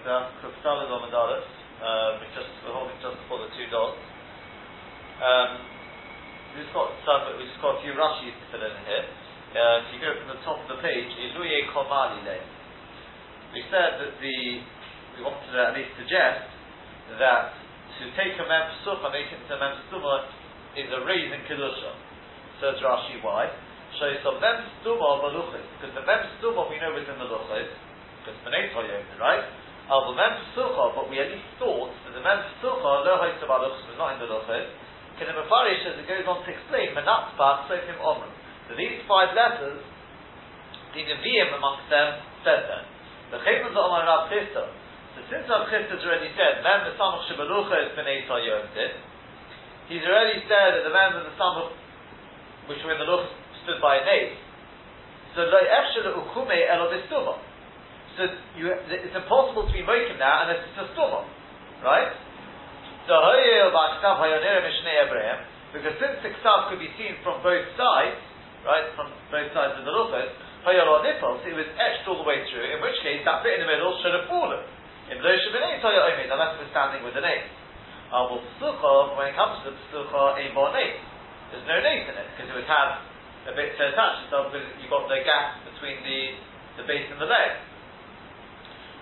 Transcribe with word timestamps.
Gemara, 0.00 0.32
Kuftalid 0.40 0.88
Omadalis, 0.88 1.44
um, 1.84 2.24
just 2.32 2.48
we're 2.64 2.72
holding 2.72 2.96
just 3.04 3.20
before 3.20 3.44
the 3.44 3.52
two 3.52 3.68
dots. 3.68 4.00
Um, 5.20 5.60
we've 6.56 6.72
got 6.72 6.88
some, 7.04 7.36
we've 7.36 7.44
just 7.44 7.60
got 7.60 7.76
a 7.76 7.80
few 7.84 7.92
Rashi's 7.92 8.32
to 8.32 8.44
fill 8.48 8.64
in 8.64 8.80
here. 8.88 9.04
Uh, 9.52 9.84
if 9.84 9.92
you 9.92 10.00
go 10.00 10.16
from 10.16 10.32
the 10.32 10.40
top 10.40 10.56
of 10.56 10.72
the 10.72 10.80
page, 10.80 11.04
Iluye 11.04 11.68
Komali 11.76 12.24
Le. 12.24 12.38
We 13.52 13.60
said 13.68 14.00
that 14.00 14.16
the, 14.24 14.36
we 15.16 15.20
wanted 15.20 15.52
to 15.52 15.60
at 15.68 15.76
least 15.76 15.92
suggest 16.00 16.48
that 17.20 17.52
to 18.00 18.08
take 18.16 18.40
a 18.40 18.46
mem 18.48 18.72
and 18.72 19.12
make 19.12 19.28
it 19.28 19.36
into 19.36 19.52
a 19.52 19.60
mem 19.60 19.76
is 20.80 20.88
a 20.96 21.00
raise 21.04 21.28
in 21.28 21.44
kedusha. 21.44 21.92
Says 22.56 22.80
Rashi 22.80 23.20
why? 23.20 23.52
So 24.00 24.08
so 24.24 24.40
mem 24.40 24.64
stuma 24.80 25.20
maluchis 25.20 25.66
because 25.76 25.92
the 25.92 26.08
mem 26.08 26.24
stuma 26.40 26.72
we 26.72 26.80
know 26.80 26.96
is 26.96 27.04
in 27.04 27.20
the 27.20 27.28
luchis 27.28 27.68
because 28.24 28.38
bnei 28.48 28.72
right? 29.20 29.59
Al 29.90 30.06
the 30.06 30.14
mem 30.14 30.38
sucha, 30.54 30.94
but 30.94 31.10
we 31.10 31.18
at 31.18 31.34
least 31.34 31.50
thought 31.58 31.90
that 32.06 32.14
the 32.14 32.22
mem 32.22 32.46
sucha 32.62 32.92
lo 33.02 33.18
ha'isa 33.18 33.44
maluchis 33.44 33.84
was 33.90 33.98
not 33.98 34.14
in 34.14 34.22
the 34.22 34.30
luchis. 34.30 34.70
Can 35.18 35.26
the 35.26 35.34
mafarish 35.34 35.82
as 35.84 35.98
it 35.98 36.06
goes 36.06 36.24
on 36.30 36.46
to 36.46 36.48
explain 36.48 36.94
menatzbach 36.94 37.66
sofim 37.66 37.98
omrim. 37.98 38.30
So 38.70 38.78
these 38.78 39.02
five 39.10 39.34
letters, 39.34 39.82
the 40.94 41.02
Nevi'im 41.02 41.58
amongst 41.58 41.90
them 41.90 42.22
said 42.46 42.70
that. 42.70 42.86
The 43.34 43.42
Chayman 43.42 43.74
Omar 43.74 44.06
Rav 44.06 44.30
Chisda. 44.30 44.70
So 45.14 45.18
since 45.26 45.50
Rav 45.50 45.66
Chisda 45.66 45.98
has 45.98 46.02
already 46.06 46.30
said, 46.38 46.62
Mem 46.62 46.86
Samach 46.94 47.26
Shebalucha 47.26 47.90
is 47.90 47.98
B'nei 47.98 48.22
Yom 48.30 48.70
he's 49.90 50.06
already 50.06 50.38
said 50.46 50.78
that 50.78 50.86
the 50.86 50.94
members 50.94 51.26
of 51.26 51.34
the 51.34 51.36
Samach, 51.36 51.74
which 52.70 52.78
were 52.86 52.94
in 52.94 53.02
the 53.02 53.10
Luch, 53.10 53.26
stood 53.66 53.82
by 53.82 53.98
a 53.98 54.04
name. 54.06 54.38
So 55.34 55.42
lo 55.50 55.58
efshel 55.58 56.14
ukume 56.14 56.58
elo 56.70 56.86
b'stuma. 56.94 57.34
So 58.20 58.28
you, 58.52 58.68
it's 58.68 59.16
impossible 59.16 59.64
to 59.64 59.72
be 59.72 59.80
mokim 59.80 60.20
now 60.20 60.44
unless 60.44 60.60
it's 60.60 60.76
a 60.76 60.92
stuma, 60.92 61.24
right? 61.80 62.12
So 63.08 63.16
Abraham, 63.16 63.72
because 65.72 65.96
since 65.96 66.20
the 66.20 66.28
ksav 66.36 66.68
could 66.68 66.84
be 66.84 66.92
seen 67.00 67.16
from 67.24 67.40
both 67.40 67.64
sides, 67.80 68.20
right, 68.68 68.92
from 68.92 69.08
both 69.32 69.48
sides 69.56 69.72
of 69.80 69.88
the 69.88 69.94
luchos, 69.96 70.36
hayol 70.68 71.00
nipples, 71.00 71.48
it 71.48 71.56
was 71.56 71.64
etched 71.80 72.04
all 72.12 72.20
the 72.20 72.28
way 72.28 72.44
through, 72.52 72.68
in 72.68 72.84
which 72.84 73.00
case 73.00 73.24
that 73.24 73.40
bit 73.40 73.56
in 73.56 73.64
the 73.64 73.70
middle 73.72 73.96
should 74.04 74.12
have 74.12 74.28
fallen. 74.28 74.68
In 75.08 75.24
unless 75.24 76.52
we're 76.60 76.68
standing 76.76 77.00
with 77.00 77.16
the 77.16 77.24
name. 77.24 77.48
Avul 78.12 78.44
psucha, 78.60 79.16
when 79.16 79.32
it 79.32 79.36
comes 79.40 79.64
to 79.64 79.72
the 79.72 79.80
psucha, 79.88 80.36
a 80.36 80.44
bar 80.52 80.76
There's 80.76 81.64
no 81.64 81.80
nate 81.80 82.04
in 82.04 82.20
it, 82.20 82.28
because 82.36 82.52
it 82.52 82.54
would 82.54 82.68
have 82.68 83.00
a 83.48 83.56
bit 83.56 83.80
to 83.80 83.96
attach 83.96 84.28
itself, 84.28 84.52
because 84.52 84.68
you've 84.76 84.92
got 84.92 85.08
the 85.08 85.24
gap 85.24 85.64
between 85.72 86.04
the, 86.04 86.36
the 86.76 86.84
base 86.84 87.08
and 87.08 87.16
the 87.16 87.24
leg. 87.24 87.69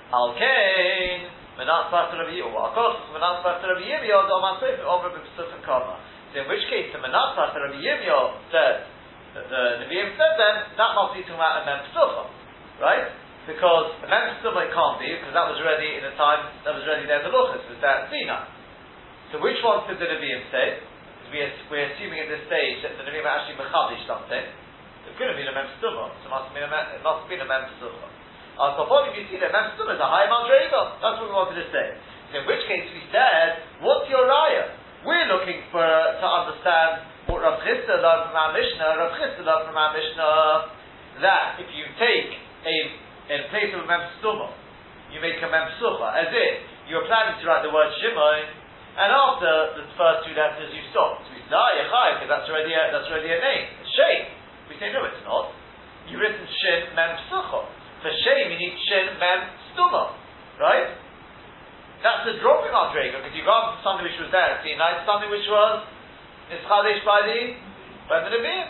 Al 0.08 0.32
kain, 0.36 1.28
menat 1.60 1.92
part 1.92 2.12
of 2.12 2.18
Rabbi 2.20 2.36
Yehuda, 2.36 2.72
akos, 2.72 2.96
menat 3.12 3.44
part 3.44 3.60
of 3.60 3.68
Rabbi 3.68 3.84
Yehuda, 3.84 4.28
do 4.28 4.36
man 4.40 4.54
soif, 4.60 4.80
over 4.84 5.12
b'psuf 5.12 5.52
and 5.52 5.64
kama. 5.64 6.00
So 6.32 6.44
in 6.44 6.46
which 6.48 6.64
case, 6.68 6.92
the 6.92 7.00
menat 7.00 7.36
part 7.36 7.52
of 7.52 7.60
Rabbi 7.60 7.80
Yehuda 7.80 8.52
said, 8.52 8.98
that 9.34 9.46
the 9.52 9.84
Nevi'im 9.84 10.16
said 10.16 10.34
then, 10.40 10.56
that 10.74 10.90
must 10.96 11.12
be 11.12 11.20
talking 11.22 11.36
about 11.36 11.60
a 11.60 11.68
mem 11.68 11.84
right? 12.80 13.06
Because 13.44 13.92
a 14.04 14.08
mem 14.08 14.34
it 14.34 14.70
can't 14.72 14.96
be, 15.00 15.08
because 15.14 15.34
that 15.36 15.46
was 15.48 15.58
already 15.60 16.00
in 16.00 16.04
the 16.04 16.14
time, 16.16 16.48
that 16.64 16.72
was 16.72 16.84
already 16.84 17.06
there 17.08 17.20
the 17.24 17.32
Luchas, 17.32 17.64
was 17.68 17.80
that 17.84 18.08
Sinai. 18.08 18.48
So 19.32 19.40
which 19.44 19.60
one 19.60 19.84
did 19.88 20.00
the 20.00 20.08
Nevi'im 20.08 20.48
say? 20.48 20.80
We're, 21.28 21.52
we're 21.68 21.92
assuming 21.92 22.24
at 22.24 22.28
this 22.32 22.48
stage 22.48 22.80
that 22.84 22.96
the 22.96 23.04
Nevi'im 23.04 23.28
actually 23.28 23.60
mechadish 23.60 24.04
something. 24.08 24.44
It 25.08 25.12
could 25.16 25.28
have 25.28 25.36
been 25.36 25.48
a 25.48 25.56
mem 25.56 25.68
so 25.80 25.88
it 25.88 26.28
must 26.28 26.52
have 26.52 26.56
been 26.56 27.40
a 27.40 27.48
mem, 27.48 27.64
Al 28.58 28.74
Kofonim, 28.74 29.14
you 29.14 29.22
see 29.30 29.38
that 29.38 29.54
mem 29.54 29.70
is 29.78 30.02
a 30.02 30.08
high 30.10 30.26
madrega. 30.26 30.98
That's 30.98 31.22
what 31.22 31.30
we 31.30 31.34
wanted 31.34 31.62
to 31.62 31.66
say. 31.70 31.94
In 32.34 32.42
which 32.44 32.66
case 32.66 32.90
we 32.90 33.06
said, 33.14 33.62
what's 33.80 34.10
your 34.10 34.26
raya? 34.26 34.74
We're 35.06 35.30
looking 35.30 35.62
for 35.70 35.86
to 35.86 36.26
understand 36.26 37.06
what 37.30 37.46
Rav 37.46 37.62
Chisda 37.62 38.02
learned 38.02 38.34
from 38.34 38.36
our 38.36 38.50
Mishnah, 38.50 38.98
Rav 38.98 39.14
Chisda 39.14 39.46
learned 39.46 39.70
from 39.70 39.78
our 39.78 39.94
Mishnah 39.94 40.74
that 41.22 41.62
if 41.62 41.70
you 41.70 41.86
take 42.02 42.34
a, 42.66 42.76
in 43.30 43.40
place 43.54 43.70
of 43.78 43.84
a 43.84 43.86
mem 43.86 44.02
you 45.14 45.22
make 45.22 45.38
a 45.38 45.48
mem 45.48 45.70
as 45.70 46.30
if 46.34 46.54
you're 46.90 47.06
planning 47.06 47.36
to 47.38 47.44
write 47.46 47.62
the 47.62 47.70
word 47.70 47.94
Shimon, 48.00 48.48
and 48.98 49.08
after 49.12 49.52
the 49.78 49.84
first 49.94 50.26
two 50.26 50.34
letters 50.34 50.72
you 50.74 50.82
stop. 50.90 51.22
So 51.22 51.30
we 51.30 51.44
say, 51.46 51.54
ah, 51.54 51.70
Yechai, 51.78 52.08
because 52.18 52.30
that's 52.32 52.48
already 52.50 52.74
a, 52.74 52.82
that's 52.90 53.06
already 53.06 53.30
a 53.30 53.38
name. 53.38 53.64
Shem. 53.94 54.20
We 54.66 54.74
say, 54.82 54.90
no, 54.90 55.06
it's 55.06 55.22
not. 55.22 55.54
You've 56.10 56.18
written 56.18 56.42
Shin 56.42 56.96
mem 56.96 57.14
sucha. 57.30 57.67
You 58.48 58.58
need 58.58 58.74
Shin 58.88 59.20
mem 59.20 59.40
stuma, 59.76 60.16
right? 60.56 60.96
That's 62.00 62.24
the 62.30 62.38
dropping 62.38 62.70
in 62.70 62.78
our 62.78 62.94
Drago, 62.94 63.18
because 63.20 63.34
you 63.34 63.42
got 63.42 63.82
something 63.82 64.06
which 64.06 64.14
was 64.22 64.30
there, 64.30 64.62
see, 64.62 64.78
nice 64.78 65.02
something 65.02 65.26
which 65.28 65.44
was 65.50 65.82
is 66.48 66.62
Chadesh 66.64 67.02
by 67.04 67.26
the 67.26 67.58
by 68.08 68.24
the 68.24 68.30
Nevi'im. 68.32 68.68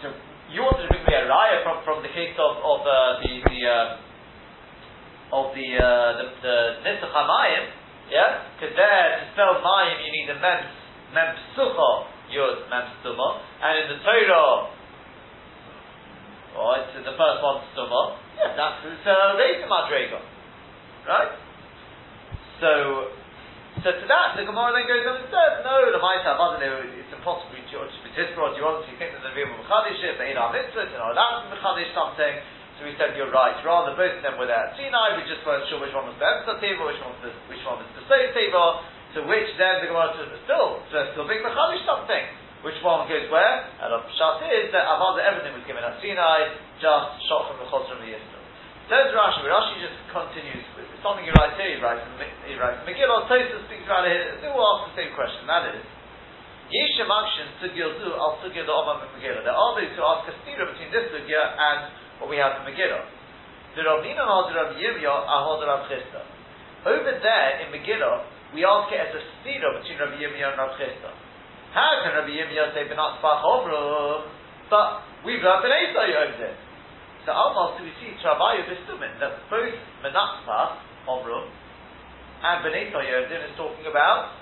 So 0.00 0.06
you 0.54 0.62
wanted 0.62 0.86
to 0.86 0.90
bring 0.94 1.04
me 1.04 1.12
a 1.12 1.26
raya 1.26 1.66
from, 1.66 1.82
from 1.82 2.06
the 2.06 2.12
case 2.14 2.38
of, 2.38 2.56
of 2.62 2.80
uh, 2.86 3.20
the 3.20 3.32
the 3.50 3.58
uh, 3.66 5.36
of 5.36 5.52
the 5.58 5.68
uh, 5.74 6.22
the, 6.22 6.26
the 6.86 7.08
Hamayim, 7.10 7.64
yeah? 8.14 8.46
Because 8.54 8.78
there 8.78 9.06
to 9.20 9.24
spell 9.34 9.58
Mayim 9.58 9.98
you 10.06 10.10
need 10.14 10.30
a 10.30 10.38
mem 10.38 10.60
mem 11.12 11.28
psucha 11.52 11.90
yud 12.30 12.70
mem 12.70 12.94
stuma, 13.02 13.42
and 13.60 13.74
in 13.74 13.86
the 13.90 13.98
Torah, 14.06 14.70
oh, 16.56 16.78
it's 16.78 16.94
the 16.94 17.16
first 17.18 17.38
one 17.42 17.58
stuma. 17.74 18.22
That's 18.36 18.84
uh, 18.84 19.40
Reisim 19.40 19.68
Madrega, 19.68 20.20
right? 21.08 21.32
So 22.60 23.12
so 23.84 23.92
to 23.92 24.06
that, 24.08 24.40
the 24.40 24.48
Gemara 24.48 24.72
then 24.72 24.88
goes 24.88 25.04
on 25.04 25.20
and 25.20 25.28
says, 25.28 25.60
no, 25.60 25.76
the 25.92 26.00
Maita 26.00 26.32
Avadin, 26.32 26.64
it's 26.96 27.12
impossible 27.12 27.52
to 27.52 27.60
be 27.60 28.10
Tisbrod, 28.16 28.56
you 28.56 28.64
obviously 28.64 28.96
think 28.96 29.12
that 29.12 29.20
the 29.20 29.36
were 29.36 29.52
Mechadish 29.60 30.00
it, 30.00 30.16
but 30.16 30.32
in 30.32 30.40
our 30.40 30.48
mitzvahs, 30.48 30.88
and 30.88 30.96
to 30.96 31.46
Mechadish 31.52 31.92
something, 31.92 32.34
so 32.80 32.88
we 32.88 32.96
said, 32.96 33.12
you're 33.20 33.28
right, 33.28 33.52
rather 33.60 33.92
both 33.92 34.16
of 34.16 34.24
them 34.24 34.40
were 34.40 34.48
there 34.48 34.72
at 34.72 34.80
Sinai, 34.80 35.20
we 35.20 35.28
just 35.28 35.44
weren't 35.44 35.68
sure 35.68 35.76
which 35.76 35.92
one 35.92 36.08
was 36.08 36.16
the 36.16 36.24
Emsa 36.24 36.56
Teva, 36.56 36.88
which 36.88 37.00
one 37.04 37.12
was 37.20 37.22
the, 37.28 37.32
which 37.52 37.60
one 37.68 37.76
was 37.84 37.88
the 38.00 38.04
State 38.08 38.32
Teva, 38.32 38.80
so 39.12 39.28
which 39.28 39.48
then 39.60 39.84
the 39.84 39.92
Gemara 39.92 40.16
says, 40.16 40.32
still, 40.48 40.80
so 40.88 40.96
still 41.12 41.28
being 41.28 41.44
Mechadish 41.44 41.84
something. 41.84 42.24
Which 42.66 42.82
one 42.82 43.06
goes 43.06 43.30
where? 43.30 43.62
And 43.78 43.94
the 43.94 44.02
Pshat 44.10 44.42
is 44.42 44.74
that 44.74 44.90
Avada, 44.90 45.22
everything 45.22 45.54
was 45.54 45.62
given 45.70 45.86
at 45.86 46.02
Sinai, 46.02 46.50
just 46.82 47.22
shot 47.30 47.46
from 47.46 47.62
the 47.62 47.70
Chos 47.70 47.86
from 47.86 48.02
the 48.02 48.10
Yisrael. 48.10 48.42
Says 48.90 49.14
Rashi, 49.14 49.46
but 49.46 49.54
Rashi 49.54 49.78
just 49.78 49.94
continues 50.10 50.66
with 50.74 50.90
something 50.98 51.22
he 51.22 51.30
writes 51.30 51.54
here, 51.54 51.74
he 51.74 51.78
writes, 51.78 52.02
he 52.42 52.58
writes 52.58 52.82
Megillah, 52.82 53.30
Tosa 53.30 53.62
speaks 53.70 53.86
about 53.86 54.10
it, 54.10 54.42
they 54.42 54.50
will 54.50 54.66
ask 54.66 54.90
the 54.90 54.98
same 54.98 55.14
question, 55.14 55.46
that 55.46 55.78
is, 55.78 55.82
Yesha 56.66 57.06
Makshin 57.06 57.46
Zu 57.62 57.70
al 58.18 58.42
the 58.42 58.50
Omam 58.50 58.98
Megillah. 59.14 59.46
There 59.46 59.54
are 59.54 59.72
those 59.78 59.94
who 59.94 60.02
ask 60.02 60.26
a 60.26 60.34
stira 60.42 60.66
between 60.66 60.90
this 60.90 61.06
Sugya 61.14 61.38
and 61.38 61.94
what 62.18 62.26
we 62.26 62.42
have 62.42 62.58
in 62.58 62.66
Megillah. 62.66 63.06
The 63.78 63.86
Ravnina 63.86 64.26
Hod 64.26 64.50
Rav 64.50 64.74
Yirmiyah 64.74 65.30
Ahod 65.30 65.62
Rav 65.62 65.86
Chisda. 65.86 66.26
Over 66.82 67.14
there 67.22 67.50
in 67.62 67.70
Megillah, 67.70 68.26
we 68.50 68.66
ask 68.66 68.90
it 68.90 68.98
as 68.98 69.14
a 69.14 69.22
stira 69.38 69.78
between 69.78 70.02
Rav 70.02 70.18
Yirmiyah 70.18 70.50
and 70.50 70.58
Rav 70.58 70.74
Chisda. 70.74 71.14
How 71.76 72.00
can 72.00 72.16
Rav 72.16 72.24
Yirmiyah 72.24 72.72
say 72.72 72.88
Benat 72.88 73.20
Spach 73.20 73.44
Omrum? 73.44 74.32
But 74.72 75.04
we've 75.28 75.44
learned 75.44 75.60
Benay 75.60 75.92
over 75.92 76.40
there. 76.40 76.56
So 77.28 77.36
almost 77.36 77.84
we 77.84 77.92
see 78.00 78.16
Travayu 78.24 78.64
Bistumin, 78.64 79.20
that 79.20 79.44
both 79.52 79.76
Menatzpah, 80.00 80.80
Omrum, 81.04 81.52
and 82.40 82.56
B'nai 82.64 82.88
Toyodin 82.88 83.50
is 83.50 83.54
talking 83.60 83.84
about 83.84 84.32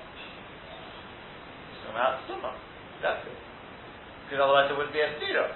about 1.95 2.27
Stuma. 2.27 2.51
That's 3.03 3.23
it. 3.23 3.39
Because 4.27 4.43
otherwise 4.43 4.67
it 4.67 4.75
wouldn't 4.75 4.93
be 4.93 4.99
a 4.99 5.15
stira. 5.15 5.47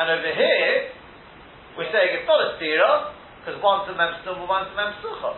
And 0.00 0.06
over 0.08 0.32
here, 0.32 0.96
we're 1.76 1.92
saying 1.92 2.20
it's 2.20 2.28
not 2.28 2.40
a 2.40 2.56
stira, 2.56 3.12
because 3.40 3.60
one's 3.60 3.88
a 3.92 3.94
Mem 3.94 4.24
Stuma, 4.24 4.48
one's 4.48 4.72
a 4.72 4.76
Mem 4.76 4.96
Sucha. 5.04 5.36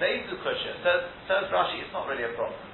They 0.00 0.24
do 0.28 0.40
Kusha. 0.40 0.80
Says, 0.80 1.08
says 1.28 1.48
Rashi, 1.52 1.84
it's 1.84 1.92
not 1.92 2.08
really 2.08 2.24
a 2.24 2.32
problem. 2.32 2.65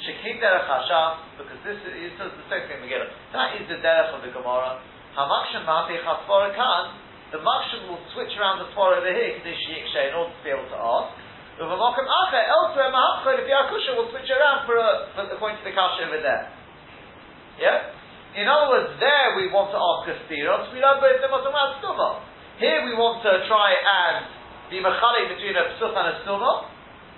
Shekim 0.00 0.40
Derech 0.40 0.64
Hasham, 0.64 1.36
because 1.36 1.60
this 1.60 1.76
is, 1.76 1.92
it 1.92 2.12
says 2.16 2.32
the 2.32 2.46
same 2.48 2.64
thing 2.72 2.80
again. 2.80 3.04
That 3.36 3.56
is 3.60 3.68
the 3.68 3.78
Derech 3.84 4.16
of 4.16 4.24
the 4.24 4.32
Gemara. 4.32 4.80
Hamakshan 5.12 5.68
Mahati 5.68 6.00
Chasvara 6.00 6.56
Khan, 6.56 6.96
the 7.36 7.40
Makshan 7.44 7.84
will 7.86 8.00
switch 8.16 8.32
around 8.40 8.64
the 8.64 8.68
Torah 8.72 9.04
over 9.04 9.12
here, 9.12 9.36
because 9.36 9.52
Kadesh 9.52 9.64
Yikshay, 9.68 10.10
in 10.10 10.14
order 10.16 10.32
to 10.32 10.40
be 10.40 10.50
able 10.50 10.68
to 10.72 10.80
ask. 10.80 11.12
Uvamakam 11.60 12.08
Acha, 12.08 12.40
elsewhere 12.48 12.88
Mahapcha, 12.88 13.30
the 13.36 13.44
Biakusha 13.44 13.92
will 14.00 14.08
switch 14.08 14.30
around 14.32 14.64
for, 14.64 14.80
a, 14.80 15.12
for 15.36 15.52
to 15.52 15.62
the 15.62 15.74
Kasha 15.76 16.08
over 16.08 16.24
there. 16.24 16.48
Yeah? 17.60 17.92
In 18.40 18.46
other 18.46 18.70
words, 18.70 18.96
there 19.02 19.36
we 19.36 19.50
want 19.50 19.74
to 19.74 19.78
ask 19.78 20.06
a 20.06 20.16
stiros, 20.24 20.70
we 20.70 20.80
both 20.80 21.18
them 21.18 21.34
about 21.34 21.82
stuma. 21.82 22.22
Here 22.62 22.86
we 22.86 22.94
want 22.94 23.26
to 23.26 23.32
try 23.50 23.74
and 23.74 24.30
be 24.70 24.78
machalik 24.78 25.34
between 25.34 25.58
a 25.58 25.74
psuf 25.74 25.90
and 25.90 26.06
a 26.08 26.14
stuma. 26.22 26.70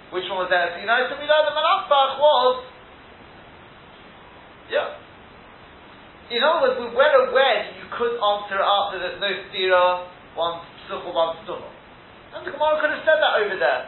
Which 0.08 0.24
one 0.28 0.44
was 0.44 0.50
there? 0.52 0.72
You 0.80 0.88
know, 0.88 0.96
so 1.08 1.16
we 1.20 1.28
know 1.28 1.40
the 1.44 1.52
Manasbach 1.52 2.20
was, 2.20 2.71
yeah. 4.72 6.32
In 6.32 6.40
other 6.40 6.64
words, 6.64 6.76
we're 6.80 6.96
well 6.96 7.16
aware 7.28 7.68
that 7.68 7.76
you 7.76 7.86
could 7.92 8.16
answer 8.16 8.56
after 8.56 8.96
there's 8.96 9.20
no 9.20 9.28
stira, 9.52 10.08
one 10.32 10.64
such 10.88 11.04
one 11.12 11.36
stumah. 11.44 11.68
And 12.32 12.48
the 12.48 12.56
Gemara 12.56 12.80
could 12.80 12.88
have 12.88 13.04
said 13.04 13.20
that 13.20 13.44
over 13.44 13.56
there. 13.60 13.82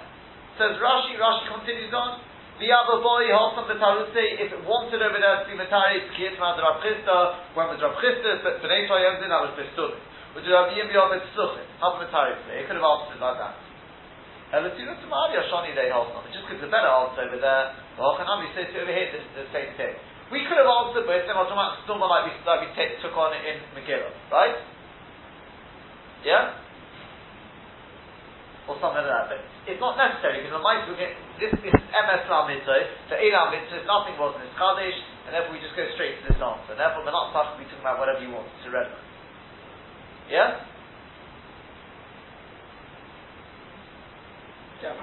Says 0.60 0.76
Rashi, 0.76 1.16
Rashi 1.16 1.48
continues 1.48 1.90
on. 1.96 2.20
The 2.60 2.70
other 2.70 3.02
boy 3.02 3.26
the 3.26 4.06
say 4.14 4.38
if 4.38 4.54
it 4.54 4.62
wanted 4.62 5.02
over 5.02 5.18
there 5.18 5.42
to 5.42 5.46
be 5.50 5.58
Matari, 5.58 6.06
it's 6.06 6.12
Kiyat 6.14 6.38
Mad 6.38 6.54
Rav 6.62 6.78
Chisda, 6.86 7.18
when 7.58 7.66
was 7.66 7.82
Rav 7.82 7.98
Chisda, 7.98 8.46
but 8.46 8.62
B'nai 8.62 8.86
Toyim 8.86 9.18
did, 9.18 9.26
that 9.26 9.42
was 9.42 9.58
Bestudim. 9.58 9.98
Which 10.38 10.46
is 10.46 10.54
Rav 10.54 10.70
Yim 10.70 10.86
Yom 10.94 11.10
Suchit, 11.34 11.66
how 11.82 11.98
Matari 11.98 12.38
say, 12.46 12.62
it 12.62 12.70
could 12.70 12.78
have 12.78 12.86
answered 12.86 13.18
like 13.18 13.38
that. 13.42 13.58
Elatuna 14.54 14.94
Tamari 15.02 15.34
Ashani 15.42 15.74
on. 15.74 16.22
It 16.28 16.30
just 16.30 16.46
because 16.46 16.62
the 16.62 16.70
better 16.70 16.86
answer 16.86 17.26
over 17.26 17.42
there, 17.42 17.74
the 17.98 18.02
Hochanami 18.06 18.46
says 18.54 18.70
over 18.78 18.92
here 18.92 19.10
the, 19.10 19.20
the 19.34 19.46
same 19.50 19.74
thing. 19.74 19.98
We 20.34 20.42
could 20.50 20.58
have 20.58 20.66
answered 20.66 21.06
both 21.06 21.22
them 21.30 21.38
automatically, 21.38 21.86
still 21.86 22.02
like 22.02 22.26
we, 22.26 22.34
like 22.42 22.66
we 22.66 22.68
t- 22.74 22.98
took 22.98 23.14
on 23.14 23.30
it 23.38 23.46
in 23.46 23.62
Megillah, 23.78 24.10
right? 24.34 24.58
Yeah? 26.26 26.58
Or 28.66 28.74
something 28.82 29.06
like 29.06 29.14
that. 29.14 29.26
But 29.30 29.40
it's 29.70 29.78
not 29.78 29.94
necessary 29.94 30.42
because 30.42 30.58
the 30.58 30.64
might 30.64 30.90
this 31.38 31.54
is 31.54 31.74
MS 31.78 32.22
Lam 32.26 32.50
Mitzvah, 32.50 32.82
so 33.06 33.14
Elam 33.14 33.54
Mitzvah, 33.54 33.86
nothing 33.86 34.18
was 34.18 34.34
in 34.34 34.42
this 34.42 34.54
Kaddish, 34.58 34.98
and 35.28 35.38
therefore 35.38 35.54
we 35.54 35.62
just 35.62 35.78
go 35.78 35.86
straight 35.94 36.18
to 36.18 36.24
this 36.26 36.42
answer. 36.42 36.74
And 36.74 36.82
Therefore, 36.82 37.06
we're 37.06 37.14
not 37.14 37.30
supposed 37.30 37.54
to 37.54 37.58
be 37.62 37.70
talking 37.70 37.86
about 37.86 38.02
whatever 38.02 38.18
you 38.18 38.34
want, 38.34 38.50
it's 38.58 38.66
irrelevant. 38.66 38.98
Yeah? 40.26 40.66
Yeah. 44.82 44.98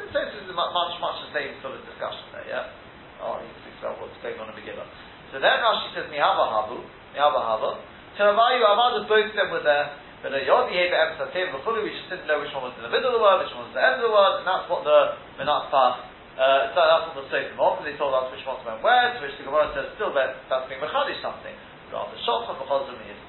So 0.00 0.08
this 0.08 0.40
is 0.40 0.56
much, 0.56 0.72
much 0.72 1.16
the 1.28 1.30
same 1.36 1.52
sort 1.60 1.76
of 1.76 1.84
discussion 1.84 2.24
there, 2.32 2.48
yeah? 2.48 2.72
Oh, 3.20 3.36
what's 3.80 4.16
going 4.20 4.36
on 4.36 4.52
in 4.52 4.56
Megillah. 4.60 4.84
So 5.32 5.40
then 5.40 5.56
Rashi 5.64 5.96
says, 5.96 6.06
Mihava 6.12 6.44
Havu, 6.44 6.84
Mihava 7.16 7.40
Hava. 7.40 7.70
Teravayu 8.18 8.60
Avadu, 8.60 9.08
both 9.08 9.30
of 9.30 9.36
them 9.36 9.48
were 9.48 9.64
there. 9.64 9.96
But 10.20 10.36
the 10.36 10.44
Yod 10.44 10.68
Yehe 10.68 10.92
Be'em 10.92 11.16
Sativ 11.16 11.48
V'chulu, 11.56 11.80
we 11.80 11.96
just 11.96 12.12
didn't 12.12 12.28
know 12.28 12.44
which 12.44 12.52
one 12.52 12.68
was 12.68 12.76
in 12.76 12.84
the 12.84 12.92
middle 12.92 13.08
of 13.08 13.16
the 13.16 13.24
word, 13.24 13.40
which 13.40 13.54
one 13.56 13.64
was 13.64 13.72
the 13.72 13.80
end 13.80 14.02
of 14.02 14.04
the 14.04 14.12
word, 14.12 14.44
and 14.44 14.44
that's 14.44 14.68
what 14.68 14.84
the 14.84 15.16
Menat 15.40 15.72
Pach, 15.72 16.10
uh, 16.40 16.72
so 16.72 16.78
that's 16.80 17.04
what 17.10 17.16
the 17.20 17.26
Sofim 17.28 17.56
often 17.60 17.84
they 17.88 17.96
told 18.00 18.16
us 18.16 18.28
which 18.32 18.44
ones 18.48 18.64
went 18.64 18.80
where, 18.80 19.12
to 19.12 19.18
which 19.20 19.36
the 19.36 19.44
Gemara 19.44 19.72
says 19.76 19.92
still 19.96 20.12
that 20.16 20.40
that's 20.48 20.64
being 20.72 20.80
Mechadish 20.80 21.20
something. 21.20 21.52
Rather, 21.92 22.16
Shofcha 22.24 22.56
V'chazim 22.60 22.96
is. 23.08 23.20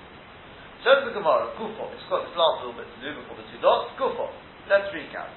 So 0.83 0.95
the 1.03 1.13
Gemara, 1.13 1.51
Gufo, 1.59 1.91
it's 1.95 2.07
got 2.07 2.23
this 2.23 2.35
last 2.39 2.63
little 2.63 2.77
bit 2.77 2.87
to 2.87 2.99
do 3.03 3.11
before 3.19 3.35
the 3.35 3.45
two 3.51 3.59
dots, 3.59 3.91
Gufo. 3.99 4.31
Let's 4.71 4.87
recap. 4.95 5.27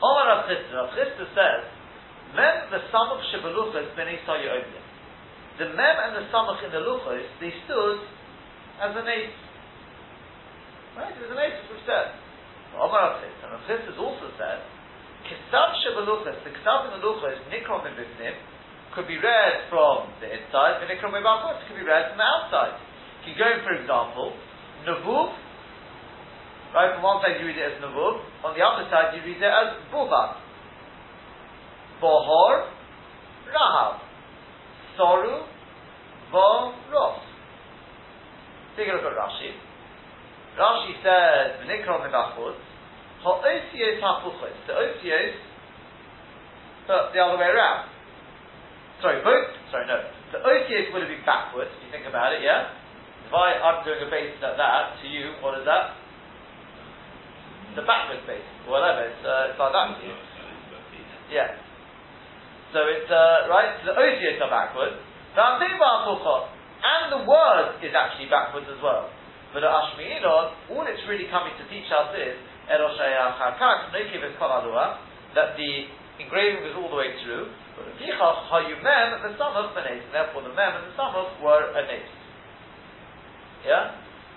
Omar 0.00 0.24
Rav 0.32 0.40
Chisda, 0.48 0.72
Rav 0.72 0.90
Chisda 0.96 1.24
says, 1.36 1.62
Mem 2.34 2.70
the 2.70 2.80
Samach 2.94 3.22
Shebeluchas 3.30 3.94
B'nei 3.98 4.22
Sayu 4.22 4.62
The 5.58 5.66
Mem 5.74 5.96
and 6.06 6.14
the 6.16 6.24
Samach 6.30 6.62
in 6.64 6.70
the 6.70 6.82
Luchas, 6.82 7.26
they 7.40 7.52
stood 7.66 7.98
as 8.80 8.94
an 8.94 9.06
eight. 9.06 9.34
Right? 10.96 11.14
It 11.14 11.20
was 11.22 11.30
an 11.30 11.40
which 11.40 11.84
said. 11.86 12.14
Omar 12.78 13.18
Chisda, 13.18 13.50
and 13.50 13.52
Rav 13.58 13.62
Chisda 13.66 13.92
also 13.98 14.30
said, 14.38 14.62
Kisav 15.26 15.74
Shebeluchas, 15.82 16.38
the 16.46 16.54
Kisav 16.54 16.90
in 16.90 17.00
the 17.00 17.02
Luchas, 17.02 17.38
Nikrom 17.50 17.82
in 17.86 17.98
Bifnim, 17.98 18.34
could 18.94 19.06
be 19.06 19.18
read 19.18 19.66
from 19.68 20.10
the 20.22 20.30
inside, 20.30 20.82
and 20.82 20.86
Nikrom 20.86 21.18
in 21.18 21.22
Bachot, 21.22 21.66
could 21.66 21.76
be 21.76 21.86
read 21.86 22.14
from 22.14 22.18
the 22.18 22.26
outside. 22.26 22.78
You 23.26 23.34
go, 23.36 23.50
for 23.62 23.74
example, 23.74 24.32
Navuv 24.86 25.34
Right, 26.70 26.94
from 26.94 27.02
one 27.02 27.18
side 27.18 27.42
you 27.42 27.50
read 27.50 27.58
it 27.58 27.66
as 27.66 27.82
Navub, 27.82 28.46
on 28.46 28.54
the 28.54 28.62
other 28.62 28.86
side 28.94 29.10
you 29.18 29.26
read 29.26 29.42
it 29.42 29.50
as 29.50 29.74
Buva. 29.90 30.38
Bohor, 32.02 32.68
Rahav. 33.52 34.00
Soru, 34.98 35.46
Vo, 36.32 36.74
Ros. 36.90 37.20
Take 38.76 38.88
a 38.88 38.92
look 38.92 39.04
at 39.04 39.16
Rashi. 39.16 39.52
Rashi 40.58 40.92
says, 41.04 41.60
V'nikra 41.62 42.00
Mibachut, 42.00 42.56
Ha'osios 43.22 44.00
Hapuchos. 44.00 44.56
The 44.66 44.72
osios, 44.72 45.34
but 46.86 47.12
the 47.12 47.20
other 47.20 47.38
way 47.38 47.46
around. 47.46 47.88
Sorry, 49.02 49.22
both, 49.22 49.54
sorry, 49.70 49.86
no. 49.86 50.02
The 50.32 50.38
osios 50.38 50.92
would 50.92 51.02
have 51.02 51.10
been 51.10 51.24
backwards, 51.24 51.70
if 51.78 51.86
you 51.86 51.90
think 51.92 52.08
about 52.08 52.32
it, 52.32 52.42
yeah? 52.42 52.72
If 53.26 53.34
I, 53.34 53.60
I'm 53.62 53.84
doing 53.84 54.02
a 54.02 54.10
base 54.10 54.34
like 54.42 54.56
that, 54.56 55.00
to 55.02 55.06
you, 55.08 55.38
what 55.40 55.58
is 55.58 55.64
that? 55.66 56.00
the 57.76 57.82
backwards 57.86 58.26
base, 58.26 58.46
whatever. 58.66 59.06
It's, 59.06 59.22
uh, 59.22 59.50
it's 59.50 59.58
like 59.58 59.72
that. 59.72 59.88
Yeah. 61.30 61.54
So 62.70 62.86
it's 62.86 63.10
uh, 63.10 63.50
right. 63.50 63.82
The 63.82 63.92
osios 63.94 64.38
are 64.42 64.50
backwards. 64.50 64.98
And 65.34 67.06
the 67.12 67.22
word 67.26 67.82
is 67.82 67.92
actually 67.94 68.30
backwards 68.30 68.66
as 68.70 68.78
well. 68.82 69.10
But 69.52 69.66
at 69.66 69.70
Ashmi'idon, 69.70 70.74
all 70.74 70.86
it's 70.86 71.02
really 71.10 71.26
coming 71.30 71.54
to 71.58 71.64
teach 71.66 71.90
us 71.90 72.14
is 72.14 72.38
that 75.34 75.48
the 75.58 75.72
engraving 76.22 76.62
was 76.62 76.74
all 76.78 76.90
the 76.90 76.98
way 76.98 77.10
through. 77.22 77.50
But 77.74 77.90
the 77.98 78.06
mem 78.82 79.18
the 79.22 79.34
samach 79.34 79.74
Therefore, 79.74 80.42
the 80.42 80.54
mem 80.54 80.72
and 80.78 80.86
the 80.86 80.94
samach 80.94 81.42
were 81.42 81.74
a 81.74 81.82
nace. 81.86 82.14
Yeah. 83.66 83.90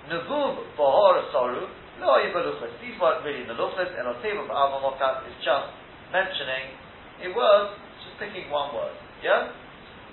Nevuv 0.10 0.74
bahor 0.78 1.30
soru 1.30 1.70
no, 2.00 2.18
Yibaluchas. 2.18 2.82
These 2.82 2.98
weren't 2.98 3.22
really 3.22 3.46
the 3.46 3.54
Luchas, 3.54 3.94
and 3.94 4.08
on 4.10 4.18
table 4.26 4.50
for 4.50 4.56
Alma 4.58 4.82
Mokat 4.82 5.30
is 5.30 5.38
just 5.46 5.70
mentioning 6.10 6.74
it 7.22 7.30
word, 7.30 7.78
just 8.14 8.22
picking 8.22 8.50
one 8.54 8.70
word. 8.76 8.94
Yeah? 9.26 9.50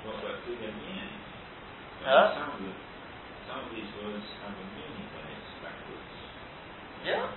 What 0.08 0.17
about 0.25 0.41
the 0.49 0.56
meaning? 0.56 1.12
Huh? 2.00 2.32
Some, 2.32 2.49
of 2.56 2.61
the, 2.64 2.73
some 3.44 3.61
of 3.61 3.70
these 3.76 3.91
words 4.00 4.25
have 4.41 4.56
a 4.56 4.67
meaning 4.73 5.05
when 5.12 5.25
it's 5.29 5.52
backwards. 5.61 6.17
Yeah. 7.05 7.29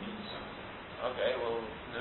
Means 0.00 0.24
something. 0.32 0.68
Okay, 1.12 1.30
well, 1.36 1.60
no. 1.60 2.00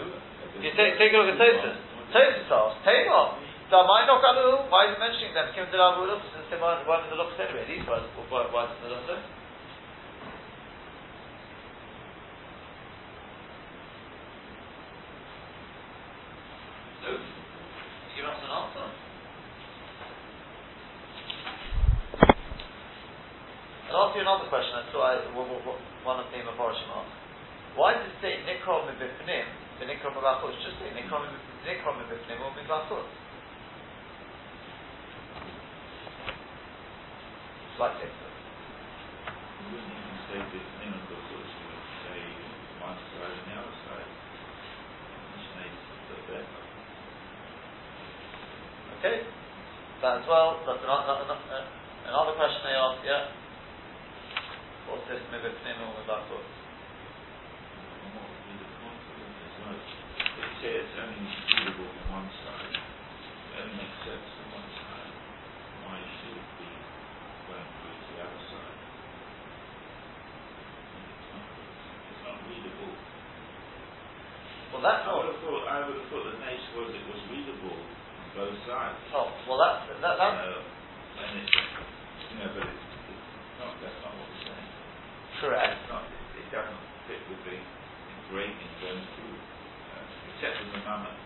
You 0.64 0.72
take, 0.80 0.96
take 0.96 1.12
a 1.12 1.18
look 1.20 1.36
at 1.36 1.40
Tosus. 1.40 1.76
Tosus 2.16 2.48
asks, 2.48 2.80
Tamar, 2.88 3.36
why 3.72 4.04
not 4.08 4.24
Why 4.72 4.88
is 4.88 4.96
he 4.96 5.00
mentioning 5.00 5.34
them? 5.36 5.52
Kim 5.52 5.68
Dilavu 5.68 6.08
Luchas, 6.08 6.32
since 6.32 6.48
they 6.52 6.60
weren't, 6.60 6.88
weren't 6.88 7.08
the 7.12 7.20
Luchas 7.20 7.40
anyway. 7.40 7.68
These 7.68 7.84
words 7.88 8.08
weren't, 8.32 8.52
weren't 8.56 8.72
in 8.80 8.88
the 8.88 8.96
Luchas. 8.96 9.24
give 18.22 18.30
us 18.30 18.38
an 18.46 18.54
answer. 18.54 18.88
I'll 23.92 24.01
ask 24.12 24.20
you 24.20 24.28
another 24.28 24.52
question. 24.52 24.76
That's 24.76 24.92
why 24.92 25.24
one 25.32 26.20
of 26.20 26.28
the 26.36 26.44
Mepharshim 26.44 26.84
asked. 27.00 27.16
Why 27.80 27.96
does 27.96 28.12
it 28.12 28.20
say 28.20 28.44
Nikrom 28.44 28.84
Mibifnim, 28.92 29.48
the 29.80 29.88
Nikrom 29.88 30.20
Mibachut? 30.20 30.52
Just 30.68 30.76
say 30.84 30.92
Nikrom 30.92 31.32
Mibifnim 31.32 32.44
or 32.44 32.52
Mibachut. 32.52 33.08
Slight 37.80 37.96
difference. 38.04 38.20
Okay, 49.00 49.24
that 50.04 50.20
as 50.20 50.28
well. 50.28 50.60
That's 50.68 50.84
another, 50.84 51.24
another, 51.24 51.64
another 52.06 52.34
question 52.36 52.60
they 52.68 52.76
ask. 52.76 53.00
Yeah, 53.08 53.41
what's 54.92 55.08
this 55.08 55.24
mivifnim 55.32 55.80
or 55.88 56.04
mivakot? 56.04 56.44
They 60.62 60.78
only 60.94 61.26
readable 61.26 61.90
from 61.90 62.22
one 62.22 62.30
side. 62.46 62.78
Only 63.58 63.82
makes 63.82 63.98
sense 64.06 64.30
one 64.54 64.70
side. 64.78 65.10
Why 65.82 65.98
should 66.22 66.38
it 66.38 66.50
be 66.62 66.70
going 67.50 67.66
through 67.82 67.98
to 67.98 68.10
the 68.14 68.20
other 68.22 68.42
side? 68.46 68.78
It's 71.02 71.30
not, 71.34 71.50
it's 72.14 72.22
not 72.22 72.38
readable. 72.46 72.94
Well, 74.70 74.86
that's 74.86 75.02
I 75.02 75.12
would 75.18 75.34
have 75.34 75.42
thought, 75.42 75.66
I 75.66 75.82
would 75.82 75.98
have 75.98 76.08
thought 76.14 76.30
the 76.30 76.38
nature 76.46 76.74
was 76.78 76.94
it 76.94 77.06
was 77.10 77.22
readable 77.34 77.82
on 77.82 78.28
both 78.38 78.58
sides. 78.70 79.02
Oh, 79.18 79.34
well, 79.50 79.58
that's 79.66 79.90
that. 79.98 79.98
that 79.98 80.14
You 80.14 80.46
know, 80.46 80.62
and 81.26 81.42
it's, 81.42 81.58
you 81.58 82.38
know, 82.38 82.54
but 82.54 82.70
it's, 82.70 82.86
it's 82.86 83.30
not. 83.58 83.74
That's 83.82 83.98
not 84.06 84.14
what 84.14 84.14
we're 84.14 84.21
saying. 84.21 84.21
Correct. 85.42 85.76
Not. 85.90 86.06
It, 86.38 86.48
doesn't 86.54 86.84
fit 87.08 87.22
with 87.32 87.42
the 87.48 87.58
engraving 87.58 88.72
going 88.84 89.06
through, 89.18 89.40
uh, 89.40 90.06
except 90.36 90.62
in 90.62 90.70
the 90.72 90.82
mammoth. 90.86 91.18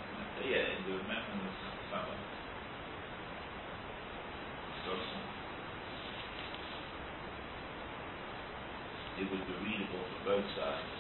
Yeah, 0.47 0.71
in 0.71 0.81
the 0.87 1.03
mammoth 1.03 1.35
and 1.35 1.81
summer. 1.91 2.17
So 4.85 4.91
it 9.19 9.25
would 9.31 9.43
be 9.47 9.55
readable 9.65 10.03
for 10.07 10.19
both 10.23 10.47
sides. 10.55 10.95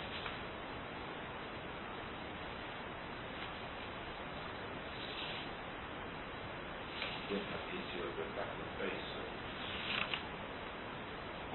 didn't 7.29 7.49
have 7.49 7.63
the 7.67 7.75
issue 7.75 8.01
of 8.05 8.13
the 8.15 8.25
back 8.37 8.49
of 8.53 8.59
the 8.61 8.69
face. 8.85 9.05
So. 9.11 9.19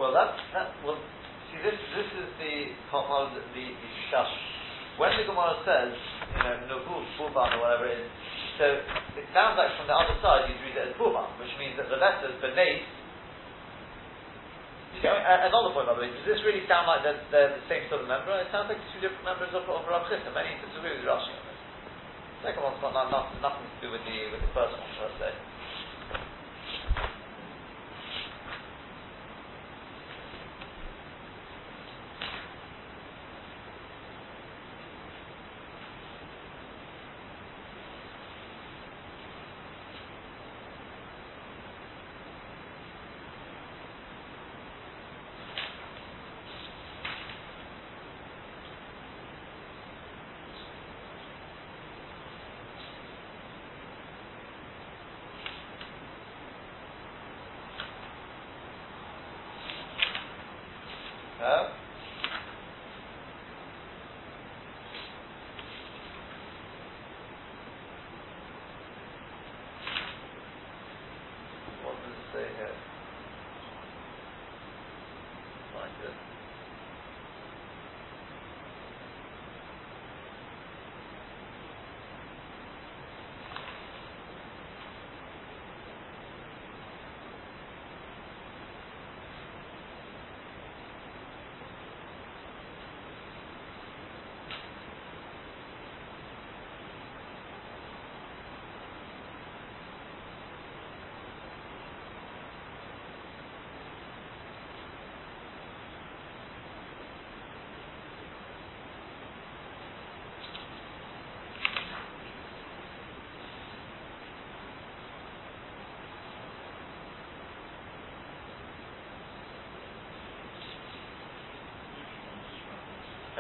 Well, 0.03 0.13
that's 0.13 0.37
that. 0.53 0.75
Well, 0.83 0.99
see, 1.51 1.61
this 1.63 1.79
this 1.95 2.11
is 2.21 2.29
the 2.43 2.75
part, 2.91 3.07
part 3.07 3.31
of 3.31 3.39
the, 3.39 3.43
the, 3.55 3.65
the 3.71 3.91
shash. 4.11 4.35
When 4.99 5.17
the 5.17 5.25
Gemara 5.25 5.57
says, 5.65 5.97
you 6.37 6.41
know, 6.45 6.57
Nubu, 6.69 6.97
Buban, 7.17 7.57
or 7.57 7.61
whatever 7.65 7.89
it 7.89 8.05
is, 8.05 8.11
so 8.61 8.65
it 9.17 9.25
sounds 9.33 9.57
like 9.57 9.73
from 9.81 9.89
the 9.89 9.97
other 9.97 10.13
side 10.21 10.51
you'd 10.51 10.61
read 10.61 10.77
it 10.77 10.93
as 10.93 10.95
Buban, 11.01 11.25
which 11.41 11.55
means 11.57 11.81
that 11.81 11.89
the 11.89 11.97
letters, 11.97 12.37
Benes, 12.45 12.85
you 15.01 15.09
know, 15.09 15.17
another 15.17 15.73
point 15.73 15.73
by 15.73 15.81
the 15.81 15.81
way, 15.81 15.89
does 16.09 16.25
this 16.25 16.41
really 16.49 16.65
sound 16.65 16.89
like 16.89 17.05
they're, 17.05 17.21
they're 17.29 17.53
the 17.61 17.67
same 17.69 17.85
sort 17.93 18.01
of 18.01 18.09
member? 18.09 18.33
It 18.41 18.49
sounds 18.49 18.73
like 18.73 18.81
two 18.97 19.05
different 19.05 19.27
members 19.29 19.53
of, 19.53 19.69
of 19.69 19.85
Rav 19.85 20.09
Chisda. 20.09 20.33
Many 20.33 20.57
disagree 20.65 20.97
with 20.97 21.05
Rashi 21.05 21.29
on 21.29 21.45
this. 21.45 21.61
The 22.41 22.41
second 22.49 22.65
one's 22.65 22.81
got 22.81 22.97
nothing, 22.97 23.37
nothing 23.45 23.69
to 23.69 23.79
do 23.85 23.89
with 23.93 24.01
the, 24.09 24.17
with 24.33 24.41
the 24.41 24.53
first 24.57 24.73
one, 24.73 24.89
shall 24.97 25.13
I. 25.21 25.50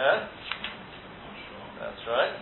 Huh? 0.00 0.24
That's 1.78 2.00
right. 2.08 2.32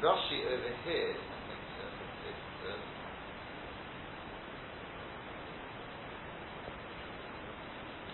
Rashi 0.00 0.40
over 0.46 0.74
here 0.84 1.14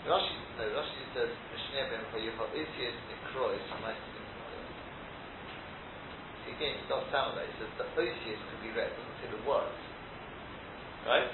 Rashi, 0.06 0.38
no, 0.54 0.62
Rashi 0.70 1.02
says, 1.18 1.34
Mishneh 1.50 1.90
ben 1.90 2.06
Chayyucha 2.14 2.46
Isius 2.54 2.94
Nikrois 3.10 3.58
It 6.74 6.90
like 6.90 7.46
it 7.46 7.56
says 7.62 7.72
the 7.78 7.86
Osius 7.94 8.40
could 8.50 8.62
be 8.64 8.72
read, 8.74 8.90
doesn't 8.90 9.30
the 9.30 9.42
words. 9.46 9.78
Right? 11.06 11.30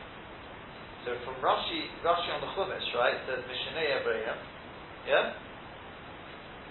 So 1.08 1.16
from 1.24 1.40
Rashi, 1.40 1.88
Rashi 2.04 2.28
on 2.34 2.44
the 2.44 2.50
Chumash, 2.52 2.88
right, 2.94 3.16
it 3.16 3.24
says 3.24 3.40
Mishneh 3.48 4.02
Abraham, 4.02 4.38
yeah? 5.08 5.34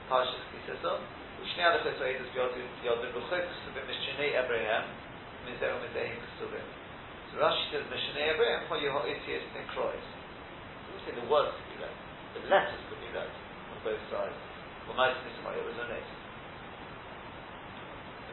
Parshas 0.08 0.46
Kisasa, 0.54 1.02
Mishneh 1.44 1.66
Adachos 1.68 2.00
Ve'edus 2.00 2.32
Yodin 2.38 3.12
B'choi 3.12 3.42
Ksubim 3.44 3.86
Mishneh 3.90 4.38
Abraham, 4.38 4.88
Mizeh 5.44 5.74
Mizeh 5.84 6.16
Ksubim. 6.16 6.68
So 7.34 7.44
Rashi 7.44 7.64
says 7.76 7.84
Mishneh 7.92 8.36
Abraham 8.36 8.70
Chayyucha 8.70 9.10
Isius 9.10 9.44
Nikrois 9.58 10.22
say 11.06 11.18
the 11.18 11.26
words 11.26 11.50
could 11.58 11.70
be 11.74 11.78
read. 11.82 11.96
The 12.38 12.42
letters 12.46 12.82
could 12.90 13.02
be 13.02 13.10
read 13.10 13.26
on 13.26 13.78
both 13.82 14.02
sides. 14.14 14.38
Well, 14.86 14.98
nice 14.98 15.18
Nismaya 15.26 15.62
was 15.66 15.78
an 15.82 15.98
And 15.98 16.21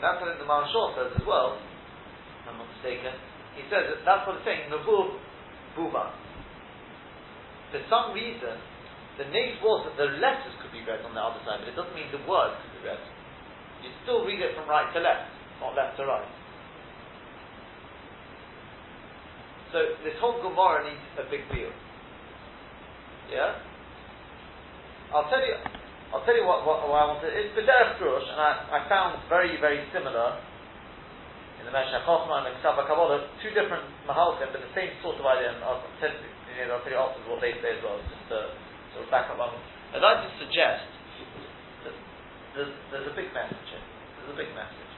that's 0.00 0.18
what 0.22 0.30
the 0.38 0.46
Maharshal 0.46 0.94
says 0.94 1.10
as 1.16 1.24
well, 1.26 1.58
if 1.58 2.44
I'm 2.46 2.58
not 2.58 2.70
mistaken. 2.78 3.14
He 3.58 3.66
says 3.66 3.90
that 3.90 4.06
that's 4.06 4.22
what 4.26 4.38
it's 4.38 4.46
saying, 4.46 4.70
Nabu 4.70 5.18
Buba. 5.74 6.14
For 7.74 7.82
some 7.90 8.14
reason, 8.14 8.56
the 9.18 9.26
nace 9.28 9.58
was 9.60 9.84
that 9.84 9.98
the 9.98 10.16
letters 10.22 10.54
could 10.62 10.70
be 10.70 10.80
read 10.86 11.02
on 11.02 11.12
the 11.12 11.20
other 11.20 11.42
side, 11.42 11.60
but 11.60 11.68
it 11.68 11.76
doesn't 11.76 11.92
mean 11.92 12.08
the 12.14 12.22
words 12.24 12.54
could 12.62 12.72
be 12.80 12.86
read. 12.86 13.02
You 13.82 13.90
still 14.06 14.22
read 14.24 14.40
it 14.40 14.54
from 14.54 14.70
right 14.70 14.86
to 14.94 15.00
left, 15.02 15.30
not 15.60 15.74
left 15.74 15.98
to 15.98 16.06
right. 16.06 16.30
So 19.72 19.78
this 20.06 20.16
whole 20.22 20.40
Gemara 20.40 20.86
needs 20.88 21.04
a 21.20 21.28
big 21.28 21.44
deal. 21.52 21.68
Yeah? 23.28 23.60
I'll 25.12 25.28
tell 25.28 25.44
you, 25.44 25.56
I'll 26.08 26.24
tell 26.24 26.36
you 26.36 26.48
what, 26.48 26.64
what, 26.64 26.80
what 26.88 26.96
I 26.96 27.06
wanted. 27.12 27.36
It's 27.36 27.52
B'derech 27.52 28.00
Drush, 28.00 28.24
and 28.32 28.40
I, 28.40 28.80
I 28.80 28.88
found 28.88 29.20
very, 29.28 29.60
very 29.60 29.84
similar 29.92 30.40
in 31.60 31.68
the 31.68 31.72
Chochmah 31.74 32.44
and 32.44 32.46
the 32.48 32.52
Ksava 32.64 32.88
Kabbalah, 32.88 33.28
two 33.44 33.52
different 33.52 33.84
Mahalchim, 34.08 34.48
but 34.48 34.64
the 34.64 34.72
same 34.72 34.88
sort 35.04 35.20
of 35.20 35.26
idea, 35.28 35.52
and 35.52 35.60
I'll 35.60 35.84
tell 36.00 36.08
you, 36.08 36.64
I'll 36.72 36.80
tell 36.80 36.94
you 36.94 36.96
afterwards 36.96 37.28
what 37.28 37.44
they 37.44 37.52
say 37.60 37.76
as 37.76 37.82
well, 37.84 38.00
just 38.08 38.24
to 38.32 38.38
sort 38.96 39.04
of 39.04 39.10
back 39.12 39.28
up 39.28 39.36
on 39.36 39.52
I'd 39.92 40.04
like 40.04 40.24
to 40.24 40.32
suggest 40.40 40.88
that 41.84 41.96
there's, 42.56 42.72
there's 42.88 43.08
a 43.08 43.16
big 43.16 43.28
message 43.36 43.68
here. 43.68 43.84
There's 44.20 44.32
a 44.32 44.38
big 44.40 44.52
message. 44.56 44.92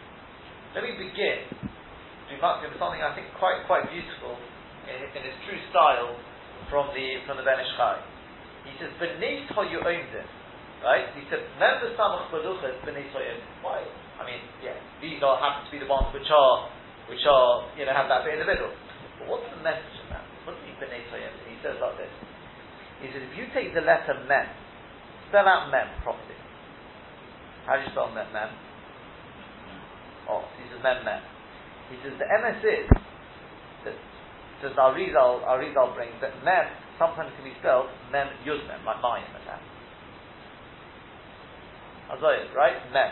Let 0.79 0.87
me 0.87 0.95
begin 0.95 1.47
with 2.31 2.79
something 2.79 3.03
I 3.03 3.11
think 3.19 3.27
quite, 3.39 3.67
quite 3.67 3.91
beautiful 3.91 4.39
in, 4.87 4.99
in 5.11 5.23
its 5.27 5.39
true 5.47 5.59
style 5.75 6.15
from 6.71 6.95
the, 6.95 7.19
from 7.27 7.39
the 7.39 7.47
Ben 7.47 7.59
Ish 7.59 7.75
Chai. 7.75 7.99
He 8.67 8.73
says, 8.79 8.95
beneath 9.03 9.51
how 9.51 9.67
you 9.67 9.83
owned 9.83 10.15
it. 10.15 10.31
Right? 10.81 11.13
He 11.13 11.29
said, 11.29 11.45
Member 11.61 11.93
Samach 11.93 12.33
Balucha 12.33 12.73
is 12.73 12.81
beneath 12.89 13.13
how 13.13 13.21
Why? 13.61 13.85
I 14.17 14.25
mean, 14.25 14.41
yeah, 14.65 14.77
these 15.01 15.21
are 15.21 15.37
happen 15.37 15.69
to 15.69 15.73
be 15.73 15.81
the 15.81 15.89
ones 15.89 16.09
which 16.13 16.29
are, 16.33 16.69
which 17.09 17.25
are, 17.29 17.69
you 17.77 17.85
know, 17.85 17.93
have 17.93 18.09
that 18.09 18.25
bit 18.25 18.37
in 18.37 18.41
the 18.41 18.49
middle. 18.49 18.73
But 19.21 19.29
what's 19.29 19.49
the 19.53 19.61
message 19.61 19.97
in 20.01 20.09
that? 20.13 20.25
What 20.45 20.57
does 20.57 20.65
he 20.65 20.73
mean 20.73 20.81
beneath 20.81 21.09
He 21.49 21.57
says 21.61 21.77
like 21.81 21.97
this. 22.01 22.13
He 23.05 23.09
says, 23.13 23.25
if 23.25 23.33
you 23.37 23.49
take 23.53 23.73
the 23.77 23.85
letter 23.85 24.17
Mem, 24.25 24.49
spell 25.29 25.49
out 25.49 25.69
Mem 25.69 25.89
properly. 26.05 26.37
How 27.69 27.77
do 27.77 27.85
you 27.85 27.93
spell 27.93 28.09
Mem? 28.13 28.29
Mem? 28.33 28.53
Oh, 30.29 30.49
he 30.57 30.65
says 30.73 30.81
Mem 30.81 31.05
Mem. 31.05 31.21
He 31.93 31.97
says 32.05 32.17
the 32.17 32.29
MS 32.29 32.61
is 32.65 32.89
that 33.85 33.97
says 34.61 34.77
Arizal, 34.77 35.45
Arizal 35.45 35.97
brings 35.97 36.17
that 36.21 36.37
Mem 36.45 36.69
sometimes 37.01 37.33
can 37.37 37.45
be 37.49 37.57
spelled 37.65 37.89
mem 38.13 38.29
yud 38.45 38.61
mem, 38.69 38.85
like 38.85 39.01
mayim 39.01 39.25
at 39.33 39.45
that. 39.49 39.63
Right? 42.19 42.93
Mem. 42.93 43.11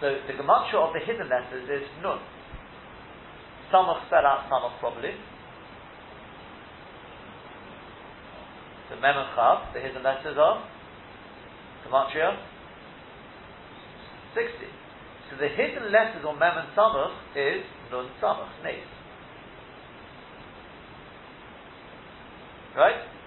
So 0.00 0.16
the 0.26 0.32
gematria 0.32 0.80
of 0.80 0.94
the 0.94 1.00
hidden 1.00 1.28
letters 1.28 1.68
is 1.68 1.88
Nun. 2.02 2.18
Samach 3.72 4.06
spell 4.06 4.24
out 4.24 4.48
Samach 4.50 4.78
probably. 4.80 5.10
So 8.88 8.96
Mem 8.96 9.16
and 9.16 9.28
Chav, 9.36 9.74
the 9.74 9.80
hidden 9.80 10.02
letters 10.02 10.36
are 10.38 10.64
gematria 11.86 12.36
60. 14.34 14.66
So 15.30 15.36
the 15.36 15.48
hidden 15.48 15.92
letters 15.92 16.24
on 16.26 16.38
Mem 16.38 16.56
and 16.56 16.68
Samach 16.76 17.12
is 17.36 17.64
Nun 17.90 18.08
Samach, 18.22 18.48
Nes. 18.64 18.86
Right? 22.76 23.17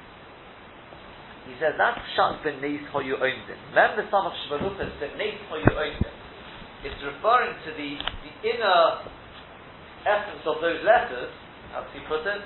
He 1.49 1.57
says 1.57 1.73
that's 1.77 1.97
shut 2.13 2.43
beneath 2.45 2.85
how 2.93 3.01
you. 3.01 3.17
Remember 3.17 4.05
some 4.13 4.29
of 4.29 4.33
Shvaluchas 4.45 4.93
beneath 5.01 5.41
how 5.49 5.57
you 5.57 5.73
owned 5.73 6.05
it. 6.05 6.17
It's 6.85 7.01
referring 7.01 7.53
to 7.65 7.69
the, 7.77 7.91
the 7.97 8.33
inner 8.45 8.81
essence 10.05 10.45
of 10.45 10.61
those 10.61 10.81
letters. 10.85 11.33
Does 11.73 11.89
he 11.93 12.01
put 12.05 12.21
it? 12.25 12.41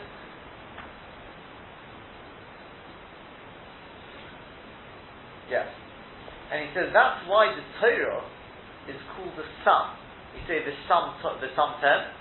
Yes. 5.50 5.68
And 6.52 6.62
he 6.64 6.70
says 6.74 6.92
that's 6.94 7.28
why 7.28 7.52
the 7.52 7.64
Torah 7.80 8.24
is 8.88 9.00
called 9.16 9.34
the 9.36 9.48
sum. 9.64 9.98
You 10.36 10.42
say 10.48 10.64
the 10.64 10.76
sum, 10.88 11.16
the 11.42 11.50
sum 11.56 11.80
ten. 11.84 12.12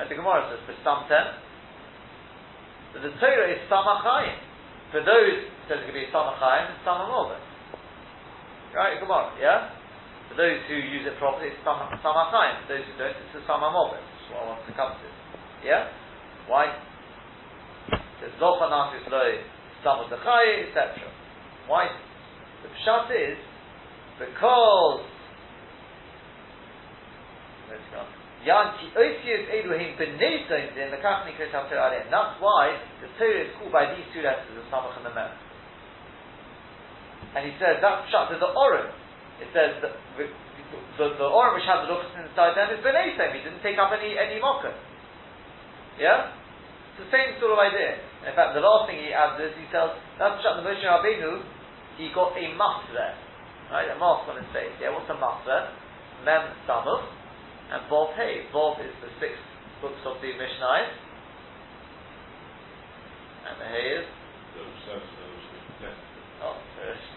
And 0.00 0.10
the 0.10 0.14
Gemara 0.14 0.48
says 0.48 0.64
the 0.64 0.76
sum 0.84 1.04
ten. 1.08 1.40
But 2.92 3.02
the 3.02 3.12
Torah 3.20 3.52
is 3.52 3.60
samachayim. 3.68 4.55
For 4.92 5.02
those, 5.02 5.50
says 5.66 5.82
it 5.82 5.86
could 5.86 5.98
be 5.98 6.06
samachayim 6.14 6.70
and 6.70 6.78
samamobin. 6.86 7.42
Right, 8.74 9.00
Gemara, 9.00 9.34
yeah? 9.40 9.74
For 10.30 10.36
those 10.38 10.62
who 10.68 10.74
use 10.74 11.06
it 11.06 11.18
properly, 11.18 11.50
it's 11.50 11.60
samachayim. 11.64 12.54
For 12.62 12.68
those 12.70 12.86
who 12.86 12.94
don't, 12.98 13.16
it's 13.16 13.34
a 13.34 13.42
samamobin. 13.50 13.98
That's 13.98 14.26
what 14.30 14.42
I 14.42 14.46
want 14.46 14.62
to 14.66 14.74
come 14.74 14.92
to. 14.94 15.08
Yeah? 15.66 15.90
Why? 16.46 16.70
There's 18.20 18.34
lochanatis 18.40 19.10
loy, 19.10 19.42
samachayim, 19.84 20.68
etc. 20.70 21.02
Why? 21.66 21.88
The 22.62 22.68
pshat 22.68 23.10
is 23.10 23.38
because 24.18 25.04
let's 27.68 27.82
go. 27.92 28.00
Yanti 28.00 28.15
That's 32.14 32.38
why 32.38 32.78
the 33.02 33.10
Torah 33.18 33.42
is 33.42 33.50
called 33.58 33.74
by 33.74 33.90
these 33.90 34.06
two 34.14 34.22
letters, 34.22 34.46
the 34.54 34.62
Samach 34.70 34.94
and 34.94 35.06
the 35.06 35.10
Mem. 35.10 35.34
And 37.34 37.42
he 37.42 37.52
says 37.58 37.82
that's 37.82 38.06
shut 38.08 38.30
to 38.30 38.38
the 38.38 38.54
Orim. 38.54 38.88
It 39.42 39.50
says 39.50 39.82
that 39.82 39.98
the, 40.16 40.24
the, 40.96 41.06
the 41.18 41.28
Orim 41.28 41.58
which 41.58 41.66
has 41.66 41.84
the 41.84 41.90
Luchas 41.90 42.14
inside 42.22 42.54
them 42.54 42.70
is 42.70 42.80
Beneson. 42.86 43.34
He 43.34 43.42
didn't 43.42 43.66
take 43.66 43.82
up 43.82 43.90
any 43.90 44.14
any 44.14 44.38
mocker. 44.38 44.72
Yeah? 45.98 46.30
It's 46.94 47.02
the 47.02 47.10
same 47.12 47.36
sort 47.42 47.52
of 47.52 47.60
idea. 47.60 47.98
In 48.24 48.32
fact, 48.32 48.54
the 48.54 48.62
last 48.62 48.86
thing 48.88 49.02
he 49.02 49.10
adds 49.12 49.42
is 49.42 49.52
he 49.58 49.66
tells 49.74 49.98
that's 50.22 50.38
shut 50.40 50.62
the 50.62 50.64
Moshe 50.64 50.86
Rabbeinu. 50.86 51.42
He 51.98 52.14
got 52.14 52.32
a 52.38 52.46
mask 52.54 52.94
there, 52.94 53.18
right? 53.74 53.90
A 53.90 53.98
mask 53.98 54.30
on 54.30 54.38
his 54.38 54.48
face. 54.54 54.72
Yeah, 54.78 54.94
what's 54.94 55.10
a 55.10 55.18
mask 55.18 55.44
there? 55.44 55.74
Mem 56.24 56.54
Samach 56.64 57.10
and 57.72 57.82
Vov 57.90 58.14
Hey. 58.14 58.46
Vov 58.54 58.78
is 58.78 58.94
the 59.02 59.10
six 59.18 59.34
books 59.82 59.98
of 60.06 60.22
the 60.22 60.30
Mishnah. 60.30 60.90
And 63.46 63.56
the 63.62 63.66
Hey 63.66 64.02
is? 64.02 64.06
Oh, 66.42 66.56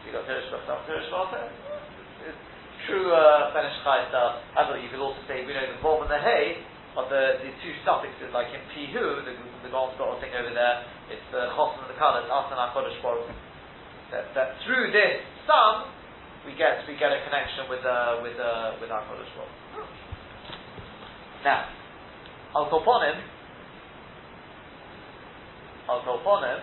you 0.06 0.12
got 0.13 0.25
Teresh 0.25 0.50
Bachtam, 0.50 0.79
Teresh 0.88 1.10
It's 1.10 2.41
true 2.88 3.12
uh, 3.13 3.51
Chai 3.53 4.10
thought 4.10 4.79
you 4.82 4.89
could 4.89 5.03
also 5.03 5.20
say, 5.27 5.46
we 5.46 5.53
know 5.53 5.65
the 5.65 5.77
Vov 5.84 6.01
and 6.01 6.12
the 6.12 6.18
Hey 6.18 6.63
are 6.98 7.06
the, 7.06 7.46
the 7.46 7.51
two 7.62 7.74
suffixes, 7.86 8.34
like 8.34 8.50
in 8.50 8.62
Pihu, 8.74 9.22
the, 9.22 9.34
the 9.62 9.70
Golden 9.70 9.94
Scott 9.96 10.18
thing 10.18 10.34
over 10.34 10.50
there, 10.50 10.86
it's 11.13 11.25
the 11.29 11.53
Chosim 11.53 11.86
and 11.86 11.91
the 11.94 12.00
Kalas, 12.01 12.25
Asan 12.25 12.58
HaKodesh 12.58 12.98
Baruch. 13.06 13.29
That, 14.10 14.34
that 14.34 14.58
through 14.65 14.89
this 14.89 15.22
sum, 15.46 15.86
we 16.41 16.58
get 16.58 16.82
we 16.89 16.98
get 16.98 17.13
a 17.13 17.22
connection 17.29 17.70
with 17.70 17.86
uh, 17.86 18.25
with 18.25 18.34
uh, 18.41 18.82
with 18.82 18.89
our 18.89 19.06
Kodesh 19.06 19.29
Baruch. 19.38 19.68
Now, 21.43 21.69
Al 22.55 22.69
Koponim, 22.69 23.15
Al 25.88 26.01
Koponim, 26.03 26.60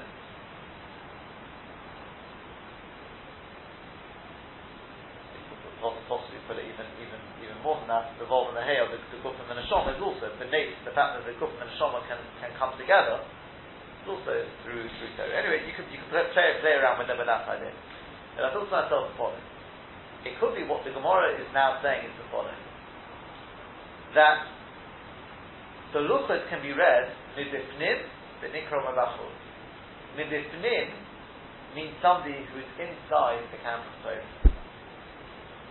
possibly 6.08 6.38
put 6.46 6.58
it 6.58 6.66
even 6.66 6.86
even 7.02 7.20
even 7.42 7.58
more 7.62 7.78
than 7.82 7.90
that, 7.90 8.14
the 8.18 8.26
Vol 8.26 8.50
and 8.50 8.56
the 8.58 8.64
of 8.82 8.90
the, 8.90 8.98
the 9.10 9.18
Kufim 9.22 9.46
and 9.50 9.58
the 9.58 9.66
Shom 9.66 9.86
is 9.90 9.98
also 9.98 10.30
beneath 10.38 10.74
the 10.86 10.94
fact 10.94 11.18
that 11.18 11.22
the 11.26 11.34
Kufim 11.38 11.58
and 11.62 11.70
the 11.70 11.76
Shom 11.78 11.94
can, 12.06 12.18
can 12.42 12.50
come 12.58 12.74
together, 12.78 13.22
it's 14.02 14.08
also 14.08 14.46
through 14.62 14.86
through 14.98 15.12
Torah. 15.18 15.34
Anyway, 15.34 15.66
you 15.66 15.74
can 15.74 15.86
you 15.90 15.98
could 15.98 16.10
play, 16.10 16.58
play, 16.62 16.74
around 16.78 17.02
with 17.02 17.10
with 17.10 17.28
that 17.28 17.46
idea. 17.46 17.74
And 18.38 18.46
I 18.46 18.48
thought 18.54 18.66
to 18.66 18.72
myself 18.72 19.10
the 19.10 19.16
following. 19.18 19.46
It 20.26 20.34
could 20.42 20.58
be 20.58 20.66
what 20.66 20.82
the 20.82 20.90
Gemara 20.90 21.38
is 21.38 21.46
now 21.54 21.78
saying 21.82 22.06
is 22.06 22.14
the 22.18 22.26
following. 22.30 22.58
That 24.14 24.55
the 25.96 26.04
luchas 26.04 26.44
can 26.52 26.60
be 26.60 26.76
read 26.76 27.08
midifnim 27.40 28.04
v'nikra 28.44 28.84
malachot. 28.84 29.32
Midifnim 30.12 30.92
means 31.74 31.96
somebody 32.04 32.36
who 32.52 32.60
is 32.60 32.68
inside 32.76 33.40
the 33.48 33.56
camp 33.64 33.80
of 33.80 33.96
Torah. 34.04 34.28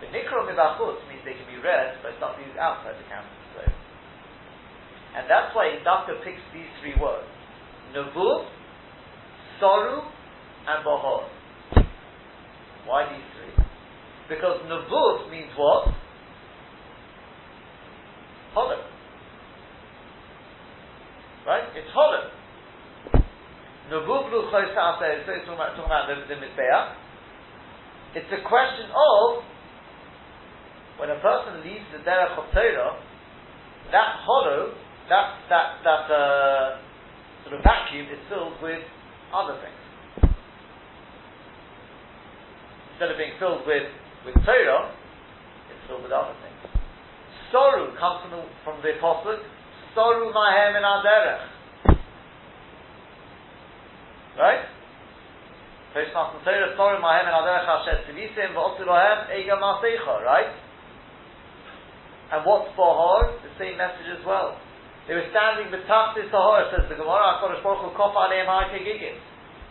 The 0.02 0.10
milachut 0.10 0.98
means 1.06 1.22
they 1.22 1.38
can 1.38 1.46
be 1.46 1.62
read 1.62 2.02
by 2.02 2.10
somebody 2.18 2.42
who's 2.42 2.58
outside 2.58 2.98
the 2.98 3.06
camp 3.06 3.22
of 3.22 3.38
Torah. 3.54 3.76
And 5.14 5.30
that's 5.30 5.54
why 5.54 5.78
Dafka 5.86 6.18
picks 6.26 6.42
these 6.50 6.74
three 6.82 6.98
words: 6.98 7.30
Navu, 7.94 8.50
Soru, 9.62 10.10
and 10.66 10.82
Bahor. 10.82 11.30
Why 12.84 13.14
these 13.14 13.30
three? 13.38 13.64
Because 14.28 14.58
Navut 14.66 15.30
means 15.30 15.54
what? 15.56 15.94
Hollow. 18.54 18.95
Right? 21.46 21.62
It's 21.78 21.86
hollow. 21.94 22.26
Nubublu 23.86 24.50
Chosasa 24.50 25.22
is 25.22 25.26
talking 25.30 25.54
about, 25.54 25.78
talking 25.78 25.86
about 25.86 26.10
the, 26.10 26.26
the. 26.26 26.42
It's 28.18 28.32
a 28.34 28.42
question 28.42 28.90
of 28.90 29.46
when 30.98 31.10
a 31.10 31.20
person 31.22 31.62
leaves 31.62 31.86
the 31.94 32.02
Derech 32.02 32.34
of 32.34 32.50
Torah, 32.50 32.98
that 33.92 34.10
hollow, 34.26 34.74
that 35.08 35.38
that 35.46 35.86
that 35.86 36.04
uh, 36.10 36.82
sort 37.46 37.54
of 37.54 37.62
vacuum 37.62 38.10
is 38.10 38.18
filled 38.28 38.58
with 38.58 38.82
other 39.30 39.54
things. 39.62 40.34
Instead 42.90 43.14
of 43.14 43.18
being 43.22 43.38
filled 43.38 43.62
with 43.70 43.86
with 44.26 44.34
Torah, 44.42 44.90
it's 45.70 45.82
filled 45.86 46.02
with 46.02 46.10
other 46.10 46.34
things. 46.42 46.74
Sorrow 47.52 47.94
comes 47.94 48.26
from 48.26 48.30
the 48.34 48.42
from 48.64 48.82
the 48.82 48.98
apostle 48.98 49.38
Soru 49.96 50.28
mahem 50.28 50.76
in 50.76 50.84
aderech. 50.84 51.48
Right? 54.36 54.68
First 55.96 56.12
Matan 56.12 56.44
Torah, 56.44 56.76
Soru 56.76 57.00
mahem 57.00 57.24
in 57.24 57.32
aderech 57.32 57.64
asher 57.64 58.04
tzivisim, 58.04 58.52
v'otu 58.52 58.84
lohem 58.84 59.32
ega 59.32 59.56
masecha, 59.56 60.20
right? 60.20 60.52
And 62.30 62.44
what's 62.44 62.68
Bahar? 62.76 63.38
The 63.40 63.54
same 63.56 63.78
message 63.78 64.12
as 64.12 64.22
well. 64.26 64.60
They 65.08 65.14
were 65.14 65.30
standing 65.30 65.70
with 65.70 65.86
betachtis 65.86 66.28
Sahar, 66.28 66.68
says 66.74 66.90
the 66.90 66.98
Gemara, 66.98 67.38
HaKadosh 67.38 67.62
Baruch 67.62 67.86
Hu 67.86 67.90
kof 67.94 68.12
aleim 68.12 68.50
ha'kegigim. 68.50 69.16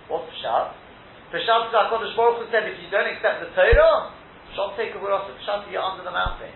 What's 0.08 0.32
Pshat? 0.40 0.72
Pshat 1.36 1.62
is 1.70 1.76
HaKadosh 1.76 2.16
Baruch 2.16 2.42
Hu 2.42 2.46
said, 2.50 2.64
if 2.66 2.80
you 2.80 2.90
don't 2.90 3.12
accept 3.12 3.44
the 3.44 3.52
Torah, 3.54 4.16
Shot 4.56 4.80
take 4.80 4.96
a 4.96 5.00
Pshat, 5.04 5.68
you're 5.68 5.84
under 5.84 6.08
the 6.08 6.16
mountain. 6.16 6.56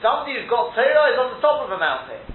Somebody 0.00 0.40
who's 0.40 0.48
got 0.48 0.72
Torah 0.72 1.12
is 1.12 1.18
on 1.20 1.36
the 1.36 1.40
top 1.44 1.62
of 1.62 1.70
a 1.70 1.76
mountain. 1.76 2.33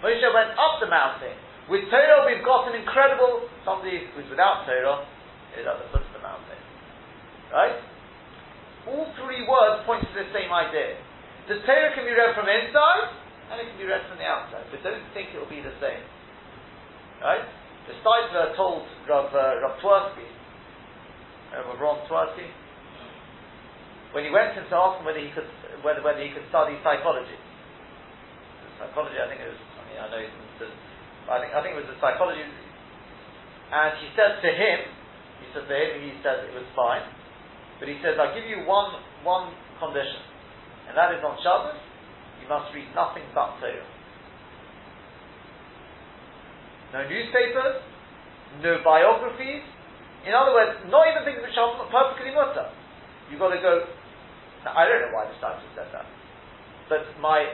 Moshe 0.00 0.24
went 0.32 0.56
up 0.56 0.80
the 0.80 0.88
mountain. 0.88 1.36
With 1.68 1.86
Torah, 1.92 2.26
we've 2.26 2.42
got 2.42 2.66
an 2.72 2.74
incredible, 2.74 3.46
somebody 3.62 4.10
who's 4.16 4.26
without 4.26 4.66
Torah 4.66 5.06
is 5.54 5.62
at 5.62 5.76
the 5.76 5.86
foot 5.92 6.02
of 6.02 6.12
the 6.16 6.24
mountain. 6.24 6.60
Right? 7.52 7.78
All 8.88 9.06
three 9.22 9.44
words 9.44 9.84
point 9.84 10.02
to 10.02 10.12
the 10.16 10.26
same 10.32 10.50
idea. 10.50 10.98
The 11.46 11.62
Torah 11.62 11.92
can 11.94 12.08
be 12.08 12.16
read 12.16 12.32
from 12.34 12.48
inside, 12.48 13.12
and 13.52 13.60
it 13.60 13.70
can 13.70 13.78
be 13.78 13.86
read 13.86 14.02
from 14.08 14.18
the 14.18 14.26
outside. 14.26 14.66
But 14.72 14.82
don't 14.82 15.04
think 15.12 15.30
it 15.30 15.38
will 15.38 15.52
be 15.52 15.62
the 15.62 15.74
same. 15.78 16.02
Right? 17.20 17.44
The 17.86 17.94
Steipler 18.00 18.56
told 18.56 18.86
Rav, 19.04 19.28
uh, 19.34 19.60
Rav 19.60 19.78
Twersky, 19.78 20.26
Rav 21.52 21.78
Ron 21.78 21.98
Twersky, 22.08 22.48
when 24.10 24.24
he 24.24 24.30
went 24.30 24.58
in 24.58 24.66
to 24.66 24.74
ask 24.74 24.98
him 24.98 25.06
whether 25.06 25.22
he 25.22 25.30
could, 25.30 25.46
whether, 25.86 26.02
whether 26.02 26.18
he 26.18 26.34
could 26.34 26.46
study 26.50 26.74
psychology. 26.82 27.38
Psychology, 28.78 29.22
I 29.22 29.26
think 29.30 29.38
it 29.38 29.50
was 29.54 29.62
I 29.98 30.06
know 30.10 30.22
I 31.30 31.38
think, 31.38 31.54
I 31.54 31.58
think 31.62 31.78
it 31.78 31.80
was 31.86 31.90
a 31.94 31.98
psychology. 32.02 32.42
And 32.42 33.90
he 34.02 34.10
said 34.18 34.42
to 34.42 34.50
him, 34.50 34.78
he 35.38 35.46
said 35.54 35.70
to 35.70 35.74
him, 35.74 35.88
he 36.02 36.18
said 36.26 36.42
it 36.42 36.54
was 36.54 36.66
fine. 36.74 37.06
But 37.78 37.86
he 37.86 38.02
says, 38.02 38.18
I'll 38.18 38.34
give 38.34 38.50
you 38.50 38.66
one, 38.66 38.98
one 39.22 39.54
condition. 39.78 40.26
And 40.90 40.98
that 40.98 41.14
is 41.14 41.22
on 41.22 41.38
Shabbos, 41.38 41.78
you 42.42 42.50
must 42.50 42.74
read 42.74 42.90
nothing 42.98 43.22
but 43.30 43.62
Torah. 43.62 43.86
No 46.90 47.06
newspapers, 47.06 47.78
no 48.58 48.82
biographies. 48.82 49.62
In 50.26 50.34
other 50.34 50.50
words, 50.50 50.82
not 50.90 51.06
even 51.06 51.22
things 51.22 51.38
which 51.38 51.54
are 51.54 51.78
perfectly 51.88 52.34
mutter. 52.34 52.74
You've 53.30 53.38
got 53.38 53.54
to 53.54 53.62
go. 53.62 53.86
Now, 54.66 54.74
I 54.74 54.90
don't 54.90 55.08
know 55.08 55.14
why 55.14 55.30
the 55.30 55.38
Stars 55.38 55.62
said 55.78 55.88
that. 55.94 56.04
But 56.90 57.06
my 57.22 57.46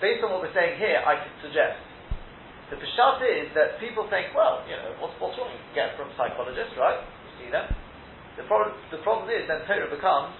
based 0.00 0.22
on 0.24 0.30
what 0.30 0.42
we're 0.42 0.54
saying 0.54 0.78
here, 0.78 1.02
I 1.02 1.18
could 1.22 1.36
suggest 1.42 1.78
The 2.70 2.76
Peshat 2.76 3.22
is 3.24 3.48
that 3.56 3.80
people 3.80 4.06
think, 4.12 4.34
well, 4.36 4.62
you 4.68 4.76
know, 4.76 4.94
what's, 5.00 5.16
what's 5.18 5.34
wrong? 5.40 5.50
You 5.50 5.60
can 5.70 5.74
get 5.74 5.88
from 5.96 6.12
psychologists, 6.14 6.76
right? 6.76 7.00
You 7.00 7.32
see 7.40 7.50
them. 7.50 7.66
The 8.36 8.44
problem, 8.46 8.76
the 8.94 9.02
problem 9.02 9.26
is 9.32 9.48
then 9.50 9.66
Torah 9.66 9.90
becomes 9.90 10.36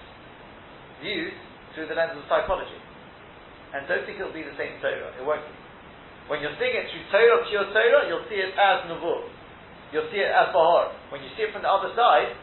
viewed 1.03 1.35
through 1.75 1.91
the 1.91 1.97
lens 1.97 2.15
of 2.15 2.23
psychology. 2.31 2.79
And 3.75 3.85
don't 3.85 4.05
think 4.05 4.17
it'll 4.17 4.33
be 4.33 4.45
the 4.45 4.55
same 4.55 4.79
Torah. 4.81 5.13
It 5.13 5.25
won't 5.25 5.43
be. 5.43 5.53
When 6.29 6.45
you're 6.45 6.55
seeing 6.61 6.77
it 6.77 6.85
through 6.93 7.05
Torah, 7.09 7.41
pure 7.49 7.65
Torah, 7.73 8.05
you'll 8.05 8.25
see 8.29 8.37
it 8.37 8.53
as 8.53 8.85
Navur. 8.85 9.25
You'll 9.89 10.09
see 10.13 10.21
it 10.21 10.29
as 10.29 10.53
Bahar. 10.53 10.93
When 11.09 11.25
you 11.25 11.29
see 11.33 11.49
it 11.49 11.51
from 11.51 11.65
the 11.65 11.71
other 11.73 11.89
side, 11.97 12.37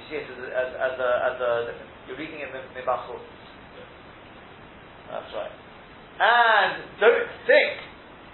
you 0.00 0.02
see 0.08 0.16
it 0.16 0.24
as 0.24 0.40
as, 0.40 0.70
as 0.72 0.94
a, 0.96 1.10
as 1.28 1.36
a 1.36 1.50
you're 2.08 2.16
reading 2.16 2.40
it 2.40 2.48
Mibachut. 2.52 3.20
That's 5.14 5.30
right. 5.30 5.54
And 6.18 6.98
don't 6.98 7.30
think, 7.46 7.72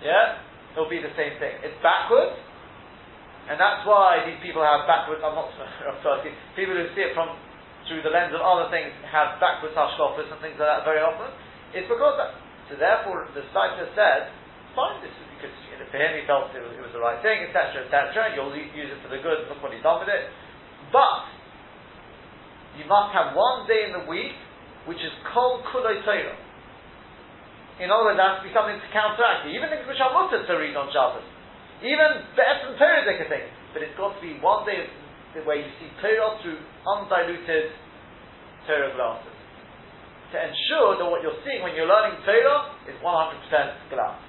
yeah, 0.01 0.41
it'll 0.73 0.89
be 0.89 1.05
the 1.05 1.13
same 1.13 1.37
thing. 1.37 1.61
It's 1.61 1.77
backwards, 1.85 2.41
and 3.53 3.61
that's 3.61 3.85
why 3.85 4.25
these 4.25 4.41
people 4.41 4.65
have 4.65 4.89
backwards. 4.89 5.21
I'm 5.21 5.37
not. 5.37 5.53
I'm 5.93 6.01
sorry. 6.01 6.33
People 6.57 6.73
who 6.73 6.89
see 6.97 7.05
it 7.05 7.13
from 7.13 7.37
through 7.85 8.01
the 8.01 8.13
lens 8.13 8.33
of 8.33 8.41
other 8.41 8.73
things 8.73 8.93
have 9.13 9.37
backwards 9.41 9.77
hashkafas 9.77 10.33
and 10.33 10.41
things 10.41 10.57
like 10.57 10.69
that 10.73 10.89
very 10.89 11.05
often. 11.05 11.29
It's 11.77 11.89
because 11.89 12.17
that. 12.17 12.33
So 12.73 12.79
therefore, 12.79 13.27
the 13.35 13.43
Saita 13.51 13.83
said, 13.99 14.31
fine, 14.79 15.03
this 15.03 15.11
is 15.11 15.27
because 15.35 15.51
you 15.69 15.77
know, 15.83 15.89
for 15.91 15.99
him 15.99 16.15
he 16.15 16.23
felt 16.23 16.55
it 16.55 16.63
was, 16.63 16.71
it 16.79 16.85
was 16.87 16.95
the 16.95 17.03
right 17.03 17.19
thing, 17.19 17.51
etc., 17.51 17.91
etc. 17.91 18.31
You'll 18.33 18.55
use 18.55 18.89
it 18.89 19.01
for 19.05 19.11
the 19.11 19.19
good. 19.21 19.51
Look 19.53 19.61
what 19.61 19.75
he's 19.75 19.83
done 19.83 20.01
with 20.01 20.13
it. 20.13 20.31
But 20.95 21.29
you 22.79 22.87
must 22.89 23.11
have 23.13 23.35
one 23.37 23.67
day 23.69 23.91
in 23.91 23.93
the 23.93 24.07
week 24.09 24.33
which 24.87 25.03
is 25.03 25.13
kol 25.35 25.61
kulay 25.69 26.01
Torah. 26.07 26.39
In 27.81 27.89
order 27.89 28.13
has 28.13 28.45
to 28.45 28.45
be 28.45 28.53
something 28.53 28.77
to 28.77 28.89
counteract 28.93 29.49
it. 29.49 29.57
Even 29.57 29.73
things 29.73 29.89
which 29.89 29.97
are 30.05 30.13
mutter 30.13 30.45
to 30.45 30.53
read 30.61 30.77
on 30.77 30.93
Shabbos. 30.93 31.25
Even 31.81 32.29
Be'etzim 32.37 32.77
Torah 32.77 33.01
is 33.01 33.09
a 33.09 33.25
thing. 33.25 33.49
But 33.73 33.81
it's 33.81 33.97
got 33.97 34.13
to 34.13 34.21
be 34.21 34.37
one 34.45 34.69
day 34.69 34.85
where 35.49 35.57
you 35.57 35.65
see 35.81 35.89
Torah 36.05 36.37
through 36.45 36.61
undiluted 36.85 37.73
Torah 38.69 38.93
glasses. 38.93 39.33
To 40.31 40.37
ensure 40.37 41.01
that 41.01 41.07
what 41.09 41.25
you're 41.25 41.41
seeing 41.41 41.65
when 41.65 41.73
you're 41.73 41.89
learning 41.89 42.21
Torah 42.29 42.77
is 42.85 43.01
100% 43.01 43.89
glass. 43.89 44.21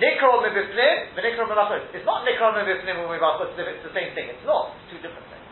Nikro 0.00 0.40
mibifnim, 0.40 1.12
v'nikro 1.20 1.44
melachos. 1.52 1.84
It's 1.92 2.08
not 2.08 2.24
nikro 2.24 2.56
mibifnim 2.56 2.96
and 2.96 3.08
mibachos 3.12 3.52
if 3.60 3.66
it's 3.68 3.84
the 3.84 3.92
same 3.92 4.16
thing. 4.16 4.32
It's 4.32 4.46
not. 4.48 4.72
It's 4.72 4.88
two 4.88 5.00
different 5.04 5.28
things. 5.28 5.48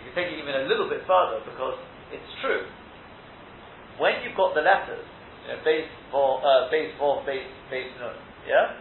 You 0.00 0.08
can 0.08 0.12
take 0.16 0.28
it 0.32 0.40
even 0.40 0.56
a 0.56 0.64
little 0.72 0.88
bit 0.88 1.04
further 1.04 1.44
because 1.44 1.76
it's 2.08 2.32
true 2.40 2.64
when 3.98 4.22
you've 4.22 4.36
got 4.36 4.54
the 4.54 4.62
letters, 4.62 5.04
you 5.46 5.54
know, 5.54 5.58
base 5.62 5.90
for 6.10 6.40
uh, 6.42 6.70
base 6.70 6.92
for 6.98 7.22
base 7.26 7.46
base 7.70 7.92
nun, 8.00 8.16
yeah. 8.48 8.78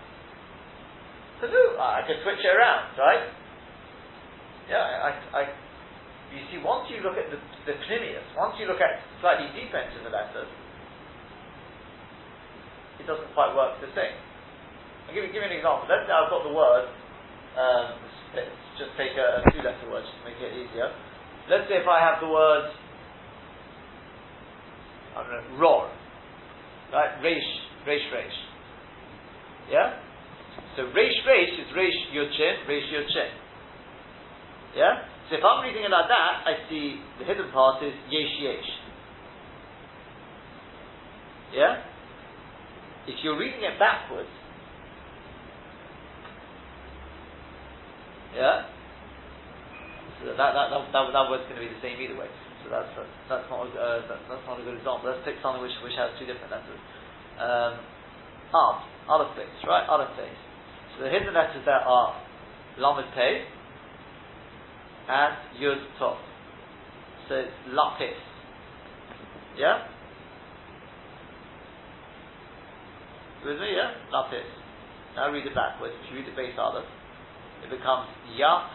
So 1.41 1.47
do 1.51 1.61
I 1.75 2.01
can 2.07 2.17
switch 2.23 2.39
it 2.39 2.53
around, 2.55 2.95
right? 2.97 3.27
Yeah, 4.71 4.79
I, 4.79 5.09
I, 5.35 5.41
you 6.31 6.39
see, 6.47 6.59
once 6.63 6.87
you 6.87 7.03
look 7.03 7.19
at 7.19 7.27
the, 7.27 7.37
the 7.67 7.75
pnimius, 7.83 8.23
once 8.39 8.55
you 8.55 8.65
look 8.65 8.79
at 8.79 9.03
slightly 9.19 9.51
deeper 9.51 9.75
into 9.75 9.99
the 10.07 10.11
letters, 10.13 10.47
it 12.99 13.05
doesn't 13.05 13.27
quite 13.35 13.51
work 13.51 13.75
the 13.83 13.91
same. 13.91 14.15
I'll 15.07 15.13
give 15.13 15.27
you, 15.27 15.35
give 15.35 15.43
you 15.43 15.51
an 15.51 15.57
example. 15.59 15.83
Let's 15.91 16.07
say 16.07 16.15
I've 16.15 16.31
got 16.31 16.47
the 16.47 16.55
word, 16.55 16.87
um, 17.59 17.87
let's 18.39 18.55
just 18.79 18.95
take 18.95 19.19
a, 19.19 19.43
a 19.43 19.51
two 19.51 19.59
letter 19.59 19.83
word 19.91 20.07
just 20.07 20.15
to 20.15 20.31
make 20.31 20.39
it 20.39 20.55
easier. 20.55 20.95
Let's 21.51 21.67
say 21.67 21.83
if 21.83 21.87
I 21.91 21.99
have 21.99 22.23
the 22.23 22.31
word 22.31 22.71
I 25.15 25.23
don't 25.23 25.29
know, 25.29 25.59
roar. 25.59 25.89
Right? 26.91 27.21
Reish, 27.21 27.49
reish, 27.87 28.05
reish. 28.13 28.39
Yeah? 29.71 29.99
So 30.75 30.83
reish, 30.83 31.17
reish 31.25 31.53
is 31.53 31.69
reish 31.77 32.13
chin, 32.13 32.55
reish 32.67 32.89
chin. 32.89 33.31
Yeah? 34.75 35.05
So 35.29 35.37
if 35.37 35.43
I'm 35.43 35.63
reading 35.63 35.83
it 35.83 35.91
like 35.91 36.09
that, 36.09 36.43
I 36.45 36.69
see 36.69 36.99
the 37.19 37.25
hidden 37.25 37.51
part 37.51 37.83
is 37.83 37.93
yesh, 38.09 38.33
yesh. 38.41 38.69
Yeah? 41.53 41.83
If 43.07 43.23
you're 43.23 43.37
reading 43.37 43.61
it 43.61 43.79
backwards, 43.79 44.29
yeah? 48.35 48.65
So 50.19 50.27
that, 50.29 50.37
that, 50.37 50.53
that, 50.53 50.81
that, 50.91 51.03
that 51.13 51.29
word's 51.29 51.43
going 51.49 51.61
to 51.61 51.67
be 51.67 51.69
the 51.69 51.81
same 51.81 52.01
either 52.01 52.17
way. 52.17 52.27
So 52.63 52.71
that's 52.71 52.89
that's 53.27 53.47
not 53.51 53.67
a, 53.67 53.69
uh, 53.75 54.07
that's, 54.07 54.23
that's 54.31 54.45
not 54.47 54.59
a 54.59 54.63
good 54.63 54.79
example. 54.79 55.11
Let's 55.11 55.23
pick 55.27 55.35
something 55.43 55.61
which 55.61 55.75
which 55.83 55.99
has 55.99 56.15
two 56.15 56.25
different 56.25 56.51
letters. 56.51 56.79
Um, 57.37 57.73
other 59.09 59.27
place, 59.35 59.51
right? 59.67 59.83
Other 59.89 60.07
place. 60.15 60.39
So 60.95 61.03
the 61.03 61.09
hidden 61.09 61.33
letters 61.33 61.65
there 61.65 61.83
are 61.83 62.15
Lamed 62.77 63.09
Pei 63.15 63.43
and 65.09 65.35
Yud 65.59 65.81
Tov. 65.99 66.17
So 67.27 67.35
it's 67.35 67.51
Lapis. 67.69 68.19
Yeah? 69.57 69.87
With 73.45 73.59
me, 73.59 73.75
yeah? 73.75 73.91
Lapis. 74.11 74.47
Now 75.15 75.31
read 75.31 75.45
it 75.45 75.55
backwards. 75.55 75.93
If 76.05 76.11
you 76.11 76.19
read 76.19 76.27
the 76.31 76.35
base 76.35 76.55
Aleph, 76.57 76.85
it 77.63 77.69
becomes 77.69 78.07
Yat 78.35 78.69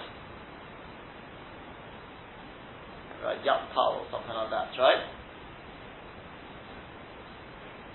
right? 3.24 3.38
Yaptal 3.42 4.02
or 4.02 4.06
something 4.10 4.34
like 4.34 4.50
that, 4.50 4.70
right? 4.78 5.02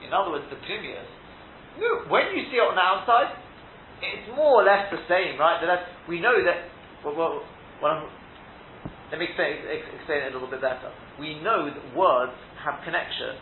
In 0.04 0.12
other 0.12 0.32
words, 0.32 0.46
the 0.52 0.60
premiers. 0.68 1.08
No, 1.80 2.06
when 2.12 2.36
you 2.36 2.46
see 2.52 2.60
it 2.60 2.66
on 2.66 2.76
the 2.76 2.84
outside, 2.84 3.34
it's 4.04 4.28
more 4.36 4.62
or 4.62 4.66
less 4.68 4.92
the 4.92 5.00
same, 5.08 5.40
right? 5.40 5.64
We 6.08 6.20
know 6.20 6.36
that. 6.44 6.70
Well, 7.02 7.16
well, 7.16 7.42
well 7.82 8.10
let 9.10 9.22
me 9.22 9.30
explain, 9.30 9.62
explain 9.70 10.26
it 10.26 10.30
a 10.30 10.34
little 10.34 10.50
bit 10.50 10.60
better. 10.60 10.90
We 11.22 11.40
know 11.40 11.70
that 11.70 11.84
words 11.96 12.34
have 12.66 12.82
connection. 12.82 13.38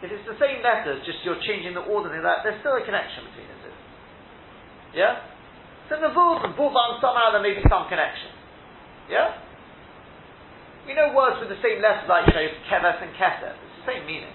If 0.00 0.12
it's 0.12 0.24
the 0.24 0.36
same 0.40 0.64
letters, 0.64 1.04
just 1.04 1.20
you're 1.24 1.40
changing 1.44 1.76
the 1.76 1.84
order 1.84 2.12
of 2.12 2.24
that, 2.24 2.40
there's 2.44 2.60
still 2.60 2.76
a 2.76 2.84
connection 2.84 3.24
between 3.28 3.48
the 3.48 3.56
two. 3.64 3.76
Yeah? 4.96 5.20
So 5.88 6.00
Navud 6.00 6.44
and 6.44 6.56
Buvan, 6.56 7.00
somehow 7.04 7.36
there 7.36 7.44
may 7.44 7.52
be 7.52 7.64
some 7.68 7.84
connection. 7.88 8.32
Yeah? 9.12 9.43
We 10.84 10.92
know 10.92 11.16
words 11.16 11.40
with 11.40 11.48
the 11.48 11.60
same 11.64 11.80
letters, 11.80 12.04
like, 12.04 12.28
you 12.28 12.36
know, 12.36 12.48
keves 12.68 13.00
and 13.00 13.12
keser. 13.16 13.56
It's 13.56 13.76
the 13.80 13.86
same 13.88 14.04
meaning. 14.04 14.32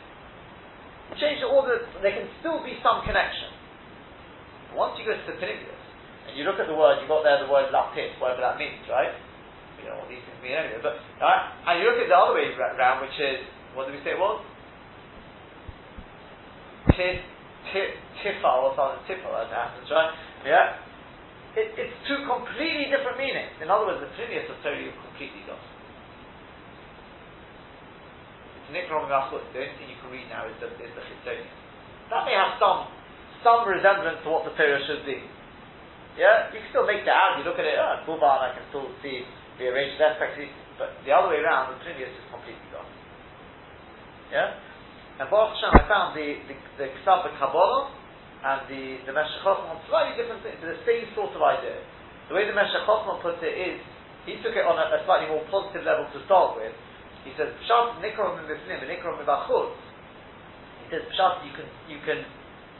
Change 1.17 1.41
the 1.41 1.49
order, 1.49 1.81
there 2.01 2.13
can 2.13 2.29
still 2.41 2.61
be 2.61 2.77
some 2.81 3.05
connection. 3.05 3.49
Once 4.73 4.97
you 5.01 5.05
go 5.05 5.17
to 5.17 5.25
the 5.25 5.37
Pnimius, 5.41 5.81
and 6.29 6.37
you 6.37 6.45
look 6.45 6.61
at 6.61 6.69
the 6.69 6.77
word, 6.77 7.01
you've 7.01 7.09
got 7.09 7.25
there 7.25 7.41
the 7.41 7.49
word 7.49 7.73
lapis, 7.73 8.13
whatever 8.21 8.45
that 8.45 8.61
means, 8.61 8.85
right? 8.85 9.13
We 9.77 9.89
know 9.89 9.97
what 9.97 10.09
these 10.09 10.21
things 10.21 10.37
mean 10.41 10.53
anyway, 10.53 10.81
but, 10.81 11.01
right? 11.17 11.41
And 11.65 11.81
you 11.81 11.89
look 11.89 11.97
at 12.01 12.09
the 12.09 12.17
other 12.17 12.37
way 12.37 12.53
around, 12.53 13.01
which 13.01 13.17
is, 13.17 13.41
what 13.73 13.89
did 13.89 13.97
we 13.97 14.01
say 14.05 14.13
it 14.13 14.21
was? 14.21 14.41
Tif, 16.93 17.21
tif, 17.73 17.89
tifal 18.21 18.69
or 18.69 18.73
something, 18.77 19.01
tifal 19.09 19.33
as 19.37 19.49
it 19.49 19.57
happens, 19.57 19.89
right? 19.89 20.13
Yeah? 20.45 20.77
It, 21.57 21.73
it's 21.77 21.97
two 22.05 22.25
completely 22.29 22.89
different 22.93 23.17
meanings. 23.17 23.53
In 23.61 23.69
other 23.69 23.89
words, 23.89 24.01
the 24.01 24.09
Pnimius 24.17 24.49
are 24.49 24.61
totally 24.61 24.93
completely 24.93 25.45
lost. 25.49 25.68
Nikron 28.73 29.09
Rachut, 29.09 29.41
the 29.53 29.59
only 29.65 29.73
thing 29.77 29.89
you 29.89 29.99
can 29.99 30.09
read 30.13 30.27
now 30.29 30.45
is 30.45 30.55
the, 30.61 30.69
is 30.81 30.91
the 30.93 31.03
Chitzonius. 31.03 31.53
That 32.09 32.25
may 32.25 32.33
have 32.33 32.57
some, 32.57 32.89
some 33.45 33.65
resemblance 33.65 34.21
to 34.25 34.27
what 34.29 34.45
the 34.45 34.53
Torah 34.57 34.81
should 34.85 35.05
be. 35.05 35.21
Yeah, 36.17 36.49
you 36.51 36.61
can 36.61 36.69
still 36.73 36.89
make 36.89 37.05
the 37.05 37.13
out. 37.13 37.37
You 37.37 37.45
look 37.45 37.61
at 37.61 37.65
it, 37.65 37.77
ah, 37.77 38.01
oh, 38.01 38.09
Buban, 38.09 38.39
I 38.43 38.49
can 38.57 38.65
still 38.73 38.89
see 39.05 39.23
rearranged 39.61 40.01
aspects, 40.01 40.41
but 40.79 40.95
the 41.03 41.11
other 41.11 41.29
way 41.31 41.39
around, 41.43 41.75
the 41.75 41.77
Pnimius 41.83 42.11
is 42.11 42.27
completely 42.31 42.65
gone. 42.71 42.87
Yeah? 44.31 44.55
And 45.19 45.27
Baruch 45.27 45.59
Hashem, 45.59 45.75
I 45.75 45.83
found 45.85 46.15
the, 46.15 46.39
the, 46.47 46.55
the 46.79 46.87
Kitab 46.95 47.27
Kabbalah 47.35 47.91
and 48.39 48.59
the, 48.71 49.03
the 49.03 49.11
Meshech 49.11 49.43
on 49.43 49.75
slightly 49.91 50.15
different 50.15 50.39
things, 50.47 50.55
the 50.63 50.79
same 50.87 51.11
sort 51.11 51.35
of 51.35 51.43
idea. 51.43 51.75
The 52.31 52.39
way 52.39 52.47
the 52.47 52.55
Meshech 52.55 52.87
puts 52.87 53.43
it 53.43 53.51
is, 53.51 53.77
he 54.23 54.39
took 54.39 54.55
it 54.55 54.63
on 54.63 54.79
a, 54.79 54.85
a 54.95 55.03
slightly 55.03 55.27
more 55.27 55.43
positive 55.51 55.83
level 55.83 56.07
to 56.15 56.19
start 56.23 56.55
with, 56.55 56.71
he 57.29 57.37
says 57.37 57.53
pshat 57.69 58.01
nikrom 58.01 58.41
mibifnim 58.41 58.81
and 58.81 58.89
nikrom. 58.89 59.21
He 59.21 60.85
says 60.89 61.05
pshat 61.13 61.45
you 61.45 61.53
can 61.53 61.69
you 61.85 61.99
can 62.01 62.19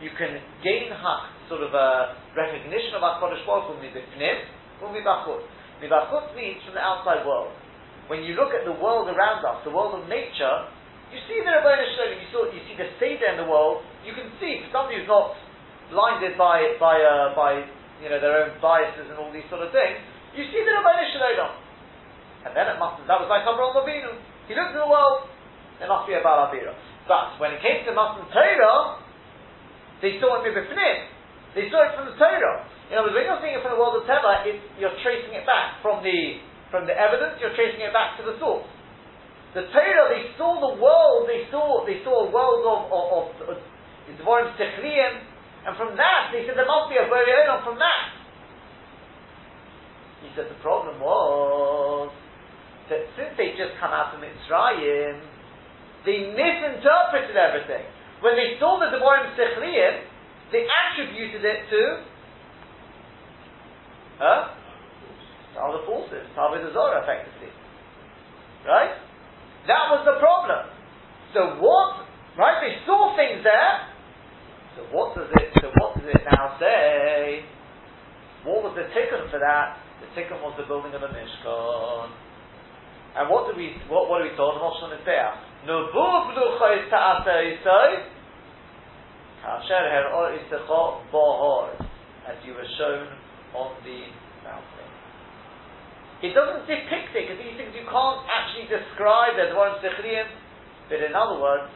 you 0.02 0.10
can 0.18 0.42
gain 0.66 0.90
hak 0.90 1.30
sort 1.46 1.62
of 1.62 1.70
a 1.78 2.18
recognition 2.34 2.98
of 2.98 3.06
Hakadosh 3.06 3.46
Baruch 3.46 3.70
Hu 3.70 3.78
mibifnim 3.78 4.38
or 4.82 4.90
mibachutz. 4.90 5.46
Mibachutz 5.86 6.34
means 6.34 6.58
from 6.66 6.74
the 6.74 6.82
outside 6.82 7.22
world. 7.30 7.54
When 8.10 8.26
you 8.26 8.34
look 8.34 8.58
at 8.58 8.66
the 8.66 8.74
world 8.74 9.06
around 9.06 9.46
us, 9.46 9.62
the 9.62 9.70
world 9.70 9.94
of 9.94 10.10
nature, 10.10 10.66
you 11.14 11.22
see 11.30 11.46
the 11.46 11.52
Rabbeinu 11.54 11.86
Shalom, 11.94 12.18
you, 12.18 12.30
saw, 12.34 12.50
you 12.50 12.62
see 12.66 12.74
the 12.74 12.90
Seder 12.98 13.34
in 13.34 13.38
the 13.38 13.46
world, 13.46 13.86
you 14.02 14.18
can 14.18 14.34
see, 14.42 14.66
for 14.66 14.70
somebody 14.74 14.98
who's 14.98 15.10
not 15.10 15.38
blinded 15.94 16.34
by, 16.34 16.74
by, 16.82 16.98
uh, 16.98 17.38
by 17.38 17.66
you 18.02 18.10
know, 18.10 18.18
their 18.18 18.46
own 18.46 18.58
biases 18.58 19.14
and 19.14 19.18
all 19.22 19.30
these 19.30 19.46
sort 19.54 19.62
of 19.62 19.70
things, 19.70 20.02
you 20.34 20.42
see 20.50 20.62
the 20.66 20.74
Rabbeinu 20.74 21.06
Shalom. 21.14 21.54
And 22.46 22.56
then 22.56 22.72
it 22.72 22.80
must 22.80 23.04
that 23.04 23.20
was 23.20 23.28
like 23.28 23.44
Avraham 23.44 23.76
Avinu. 23.76 24.16
He 24.50 24.58
looked 24.58 24.74
at 24.74 24.82
the 24.82 24.90
world, 24.90 25.30
there 25.78 25.86
must 25.86 26.10
be 26.10 26.18
a 26.18 26.26
Baal. 26.26 26.50
But 26.50 27.38
when 27.38 27.54
it 27.54 27.62
came 27.62 27.86
to 27.86 27.94
Matan 27.94 28.26
Torah, 28.34 28.98
they 30.02 30.18
saw 30.18 30.42
it 30.42 30.50
Mibifnim. 30.50 30.98
They 31.54 31.70
saw 31.70 31.86
it 31.86 31.94
from 31.94 32.10
the 32.10 32.18
Torah. 32.18 32.66
In 32.90 32.98
other 32.98 33.14
words, 33.14 33.22
when 33.22 33.30
you're 33.30 33.42
seeing 33.46 33.54
it 33.54 33.62
from 33.62 33.78
the 33.78 33.82
world 33.82 34.02
of 34.02 34.10
Teva, 34.10 34.42
you're 34.82 34.98
tracing 35.06 35.38
it 35.38 35.46
back 35.46 35.78
from 35.86 36.02
the 36.02 36.42
from 36.74 36.86
the 36.86 36.94
evidence, 36.94 37.42
you're 37.42 37.54
tracing 37.58 37.82
it 37.82 37.94
back 37.94 38.14
to 38.22 38.24
the 38.26 38.38
source. 38.38 38.66
The 39.58 39.66
Torah, 39.74 40.06
they 40.14 40.34
saw 40.38 40.58
the 40.62 40.78
world, 40.78 41.26
they 41.30 41.46
saw 41.50 41.86
they 41.86 42.02
saw 42.02 42.26
a 42.26 42.30
world 42.34 42.66
of 42.66 42.90
of, 42.90 43.06
of, 43.46 43.54
of 43.54 43.58
and 44.10 45.78
from 45.78 45.94
that 45.98 46.34
they 46.34 46.42
said 46.46 46.58
there 46.58 46.66
must 46.66 46.90
be 46.90 46.98
a 46.98 47.06
Bari 47.06 47.46
from 47.62 47.78
that. 47.78 48.04
He 50.26 50.30
said 50.36 50.50
the 50.50 50.58
problem 50.62 51.00
was 51.00 51.89
that 52.90 53.06
since 53.16 53.34
they 53.38 53.54
just 53.54 53.78
come 53.80 53.94
out 53.94 54.14
of 54.14 54.20
Mitzrayim, 54.20 55.22
they 56.06 56.34
misinterpreted 56.34 57.38
everything. 57.38 57.86
When 58.22 58.36
they 58.36 58.60
saw 58.60 58.80
the 58.82 58.92
Devorim 58.92 59.32
Sechliyim, 59.38 60.04
they 60.52 60.66
attributed 60.66 61.46
it 61.46 61.70
to 61.70 62.04
huh? 64.20 64.52
to 65.56 65.58
other 65.60 65.86
forces, 65.86 66.28
Tavid 66.36 66.68
Azora, 66.70 67.02
effectively. 67.04 67.50
Right? 68.68 68.94
That 69.68 69.90
was 69.94 70.04
the 70.06 70.20
problem. 70.20 70.68
So 71.34 71.62
what? 71.64 72.06
Right? 72.38 72.60
They 72.62 72.86
saw 72.86 73.16
things 73.16 73.44
there. 73.44 73.88
So 74.76 74.82
what 74.92 75.16
does 75.16 75.30
it? 75.30 75.50
So 75.62 75.72
what 75.80 75.96
does 75.96 76.08
it 76.10 76.22
now 76.26 76.58
say? 76.60 77.44
What 78.44 78.64
was 78.64 78.74
the 78.76 78.88
tikkun 78.96 79.30
for 79.32 79.40
that? 79.40 79.80
The 80.00 80.08
tikkun 80.16 80.42
was 80.42 80.56
the 80.58 80.68
building 80.68 80.94
of 80.94 81.02
the 81.02 81.12
Mishkan. 81.12 82.10
And 83.18 83.30
what 83.30 83.50
do 83.50 83.58
we? 83.58 83.74
What, 83.90 84.10
what 84.10 84.22
do 84.22 84.30
we 84.30 84.36
told? 84.38 84.58
The 84.58 84.62
Moshe 84.62 84.86
Mizbeach. 84.86 85.66
Nubuv 85.66 86.36
luchos 86.38 86.90
ta'asa 86.90 87.36
yisoi, 87.44 88.08
kasher 89.44 89.86
her'or 89.92 90.38
isecho 90.38 91.04
bohor, 91.12 91.74
as 92.28 92.38
you 92.46 92.54
were 92.54 92.70
shown 92.78 93.08
on 93.56 93.76
the 93.84 94.08
mountain. 94.46 94.90
It 96.22 96.36
doesn't 96.36 96.68
depict 96.68 97.16
it, 97.16 97.28
because 97.28 97.40
these 97.40 97.56
things 97.56 97.72
you 97.76 97.88
can't 97.88 98.22
actually 98.28 98.68
describe 98.72 99.40
as 99.40 99.56
one 99.56 99.80
Sichriyim, 99.80 100.28
but 100.88 101.00
in 101.00 101.16
other 101.16 101.40
words, 101.40 101.72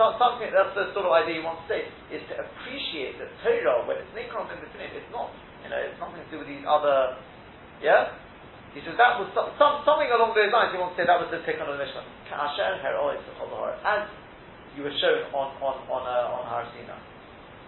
so, 0.00 0.16
something, 0.16 0.48
that's 0.48 0.72
the 0.72 0.88
sort 0.96 1.04
of 1.04 1.12
idea 1.12 1.36
you 1.36 1.44
want 1.44 1.60
to 1.64 1.68
say, 1.68 1.84
is 2.08 2.24
to 2.32 2.34
appreciate 2.40 3.20
that 3.20 3.28
Torah, 3.44 3.84
when 3.84 4.00
it's 4.00 4.08
Nikron 4.16 4.48
and 4.48 4.64
it's 4.64 5.12
not, 5.12 5.28
you 5.60 5.68
know, 5.68 5.76
it's 5.76 6.00
nothing 6.00 6.24
to 6.24 6.28
do 6.32 6.40
with 6.40 6.48
these 6.48 6.64
other, 6.64 7.20
yeah? 7.84 8.16
He 8.72 8.80
says 8.80 8.96
that 8.96 9.20
was 9.20 9.28
some, 9.36 9.52
some, 9.60 9.84
something 9.84 10.08
along 10.08 10.32
those 10.32 10.48
lines. 10.48 10.72
He 10.72 10.80
wants 10.80 10.96
to 10.96 11.04
say 11.04 11.06
that 11.06 11.20
was 11.20 11.28
the 11.28 11.44
tikkun 11.44 11.68
of 11.68 11.76
the 11.76 11.84
Mishkan. 11.84 12.04
As 12.32 14.08
you 14.76 14.82
were 14.82 14.96
shown 14.96 15.28
on 15.36 15.52
on 15.60 15.76
on 15.92 16.02
uh, 16.08 16.32
on 16.32 16.42
Har. 16.48 16.64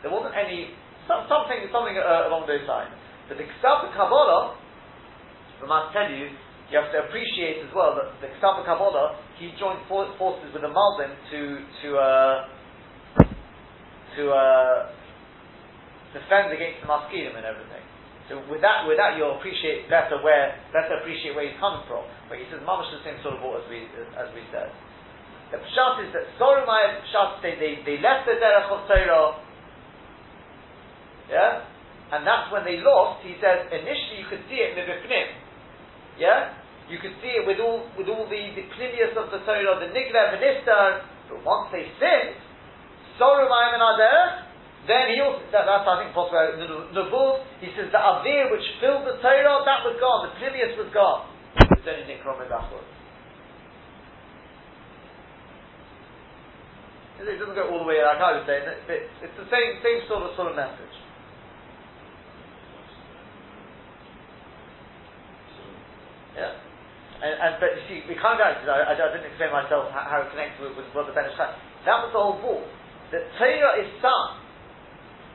There 0.01 0.09
wasn't 0.09 0.33
any 0.37 0.73
some, 1.05 1.29
something 1.29 1.69
something 1.69 1.97
uh, 2.01 2.29
along 2.33 2.49
those 2.49 2.65
lines. 2.65 2.93
But 3.29 3.37
the 3.37 3.45
Ksaf 3.45 3.93
Kabbalah, 3.93 4.57
I 5.61 5.67
must 5.69 5.93
tell 5.93 6.09
you, 6.09 6.33
you 6.73 6.75
have 6.77 6.93
to 6.93 7.09
appreciate 7.09 7.61
as 7.61 7.73
well 7.77 7.97
that 7.97 8.09
the 8.25 8.33
Ksaf 8.41 8.65
Kabbalah 8.65 9.21
he 9.37 9.53
joined 9.61 9.85
forces 9.89 10.49
with 10.53 10.65
the 10.65 10.73
Malbim 10.73 11.13
to 11.29 11.41
to 11.85 11.89
uh, 12.01 12.37
to 14.17 14.23
uh, 14.33 14.93
defend 16.17 16.57
against 16.57 16.81
the 16.81 16.89
Maskilim 16.89 17.37
and 17.37 17.45
everything. 17.45 17.85
So 18.29 18.41
with 18.49 18.65
that, 18.65 18.89
with 18.89 18.97
that, 18.97 19.21
you'll 19.21 19.37
appreciate 19.37 19.85
better 19.93 20.17
where 20.25 20.57
better 20.73 20.97
appreciate 20.97 21.37
where 21.37 21.45
he's 21.45 21.61
coming 21.61 21.85
from. 21.85 22.09
But 22.33 22.41
he 22.41 22.49
says 22.49 22.65
mamash 22.65 22.89
the 22.89 23.05
same 23.05 23.21
sort 23.21 23.37
of 23.37 23.45
water 23.45 23.61
as 23.61 23.69
we 23.69 23.85
as 24.17 24.29
we 24.33 24.41
said. 24.49 24.73
The 25.53 25.61
pshat 25.61 26.09
is 26.09 26.11
that 26.17 26.25
Soromai 26.41 27.05
pshat 27.05 27.45
say 27.45 27.61
they, 27.61 27.85
they 27.85 28.01
left 28.01 28.25
the 28.25 28.41
derech 28.41 28.73
of 28.73 28.89
Torah. 28.89 29.45
Yeah, 31.29 31.69
and 32.17 32.25
that's 32.25 32.49
when 32.49 32.65
they 32.65 32.81
lost. 32.81 33.21
He 33.25 33.37
says 33.45 33.69
initially 33.69 34.25
you 34.25 34.29
could 34.33 34.45
see 34.49 34.61
it 34.61 34.73
in 34.73 34.77
the 34.81 34.87
bifnim. 34.89 35.29
Yeah, 36.17 36.57
you 36.89 36.97
could 37.01 37.13
see 37.21 37.33
it 37.37 37.45
with 37.45 37.61
all 37.61 37.85
with 37.93 38.09
all 38.09 38.25
the 38.25 38.43
the 38.57 38.65
of 39.21 39.27
the 39.37 39.41
Torah, 39.45 39.85
the 39.85 39.93
nigla 39.93 40.33
the 40.33 40.41
But 41.29 41.45
once 41.45 41.69
they 41.77 41.93
sinned, 42.01 42.41
Soromai 43.21 43.77
and 43.77 43.85
Aderech, 43.85 44.54
then 44.85 45.17
he 45.17 45.21
also, 45.25 45.41
that, 45.49 45.65
that's 45.65 45.89
I 45.89 46.05
think 46.05 46.13
possible, 46.13 46.45
in 46.45 46.61
the 46.61 46.69
Nebuv, 46.93 47.41
he 47.65 47.73
says 47.73 47.89
the 47.89 47.97
Avir 47.97 48.53
which 48.53 48.65
filled 48.85 49.09
the 49.09 49.17
Torah, 49.25 49.65
that 49.65 49.81
was 49.81 49.97
gone, 49.97 50.29
the 50.29 50.37
Pnimius 50.37 50.77
was 50.77 50.93
gone. 50.93 51.25
It 57.25 57.41
doesn't 57.41 57.57
go 57.57 57.73
all 57.73 57.81
the 57.81 57.89
way 57.89 58.05
like 58.05 58.21
I 58.21 58.37
was 58.37 58.45
saying, 58.45 58.69
but 58.85 59.01
it's 59.25 59.39
the 59.41 59.49
same, 59.49 59.81
same 59.81 60.05
sort 60.05 60.29
of, 60.29 60.37
sort 60.37 60.53
of 60.53 60.57
message. 60.61 60.93
Yeah. 66.37 66.53
And, 67.25 67.33
and, 67.41 67.53
but 67.57 67.73
you 67.73 67.83
see, 67.89 67.99
we 68.05 68.21
can't 68.21 68.37
go 68.37 68.45
into 68.45 68.69
I, 68.69 68.93
I, 68.93 68.99
didn't 68.99 69.33
explain 69.33 69.55
myself 69.55 69.89
how, 69.95 70.05
how 70.05 70.19
it 70.27 70.29
connects 70.35 70.61
with, 70.61 70.77
with 70.77 70.93
what 70.93 71.09
the 71.09 71.17
That 71.17 71.97
was 72.05 72.13
the 72.13 72.21
whole 72.21 72.37
ball. 72.43 72.61
The 73.09 73.25
Torah 73.41 73.81
is 73.81 73.89
some 74.05 74.44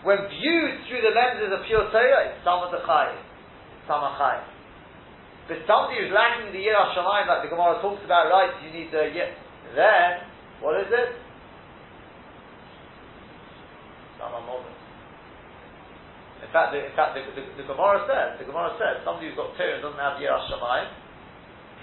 when 0.04 0.18
viewed 0.32 0.88
through 0.88 1.04
the 1.04 1.12
lenses 1.12 1.52
of 1.52 1.68
pure 1.68 1.92
Torah, 1.92 2.32
it's 2.32 2.40
Samadachai, 2.48 3.20
Samachai. 3.84 4.40
But 5.50 5.66
somebody 5.68 6.00
who's 6.00 6.14
lacking 6.14 6.54
the 6.54 6.62
Yirah 6.62 6.96
Shamayim, 6.96 7.28
like 7.28 7.44
the 7.44 7.52
Gemara 7.52 7.82
talks 7.82 8.00
about, 8.06 8.30
right, 8.32 8.54
you 8.64 8.72
need 8.72 8.94
the 8.94 9.12
Yir, 9.12 9.34
then, 9.76 10.24
what 10.62 10.80
is 10.80 10.88
it? 10.88 11.10
Samamodim. 14.22 14.78
In 16.46 16.50
fact, 16.56 16.72
the, 16.72 16.80
in 16.86 16.96
fact, 16.96 17.20
the, 17.20 17.26
the, 17.36 17.44
the, 17.60 17.66
Gemara 17.68 18.08
says, 18.08 18.40
the 18.40 18.48
Gemara 18.48 18.72
says, 18.80 19.04
somebody 19.04 19.28
who's 19.28 19.36
got 19.36 19.52
Torah 19.60 19.76
and 19.76 19.84
doesn't 19.84 20.00
have 20.00 20.22
Yirah 20.22 20.48
Shamayim, 20.48 20.88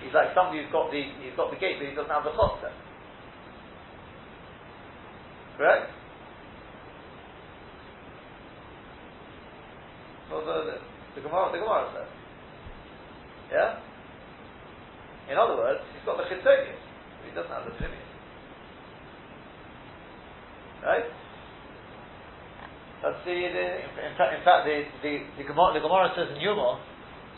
he's 0.01 0.15
like 0.17 0.33
somebody 0.33 0.65
who's 0.65 0.73
got 0.73 0.89
the, 0.89 1.03
he's 1.21 1.37
got 1.37 1.53
the 1.53 1.61
gate, 1.61 1.77
but 1.77 1.91
he 1.91 1.93
doesn't 1.93 2.09
have 2.09 2.25
the 2.25 2.33
chotzer. 2.33 2.73
Correct? 5.61 5.96
So 10.31 10.43
the, 10.43 10.57
the, 10.71 10.77
the 11.17 11.21
Gemara, 11.23 11.53
the 11.53 11.59
Gemara 11.59 11.91
says. 11.95 12.11
Yeah? 13.53 13.79
In 15.31 15.39
other 15.39 15.57
words, 15.57 15.81
he's 15.95 16.05
got 16.07 16.19
the 16.19 16.27
chitzonius, 16.27 16.83
he 17.27 17.35
doesn't 17.35 17.51
have 17.51 17.65
the 17.65 17.75
pnimius. 17.79 18.11
Right? 20.83 21.07
That's 23.03 23.23
the, 23.25 23.35
the 23.35 23.67
in, 24.03 24.15
fact, 24.19 24.33
in 24.35 24.43
fact 24.43 24.67
the, 24.67 24.83
the, 25.03 25.13
the, 25.39 25.45
Gemara, 25.47 25.75
the 25.75 25.83
Gemara 25.83 26.11
says 26.17 26.35
in 26.35 26.41
Yuma 26.41 26.81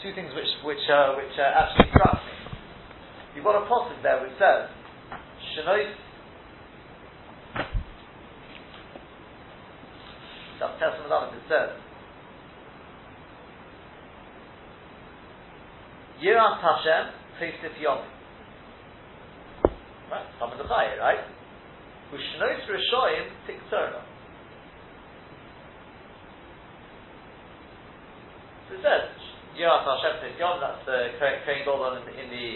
two 0.02 0.14
things 0.14 0.30
which 0.34 0.46
which 0.62 0.84
uh, 0.86 1.18
which 1.18 1.34
uh, 1.34 1.58
actually 1.58 1.90
struck 1.90 2.14
me. 2.14 2.32
You've 3.34 3.44
got 3.44 3.58
a 3.58 3.66
passage 3.66 3.98
there 4.02 4.22
which 4.22 4.32
says 4.38 4.70
Shanois 5.52 5.90
Testament 10.78 11.34
it 11.34 11.42
says 11.50 11.70
Yiras 16.22 16.58
Hashem 16.58 17.14
Chesif 17.38 17.78
Yom. 17.80 18.02
Right? 20.10 20.26
Some 20.40 20.50
of 20.50 20.58
the 20.58 20.64
Chaya, 20.64 20.98
right? 20.98 21.22
Ushnois 22.10 22.66
Rishoyim 22.66 23.30
Tiktzorna. 23.46 24.02
So 28.68 28.74
it 28.74 28.82
says, 28.82 29.14
Yiras 29.54 29.86
Hashem 29.86 30.18
Chesif 30.18 30.38
Yom, 30.40 30.58
that's 30.58 30.82
the 30.86 31.14
Kohen 31.20 31.38
Gadol 31.46 31.96
in 31.98 32.04
the, 32.04 32.12
in 32.18 32.28
the 32.30 32.46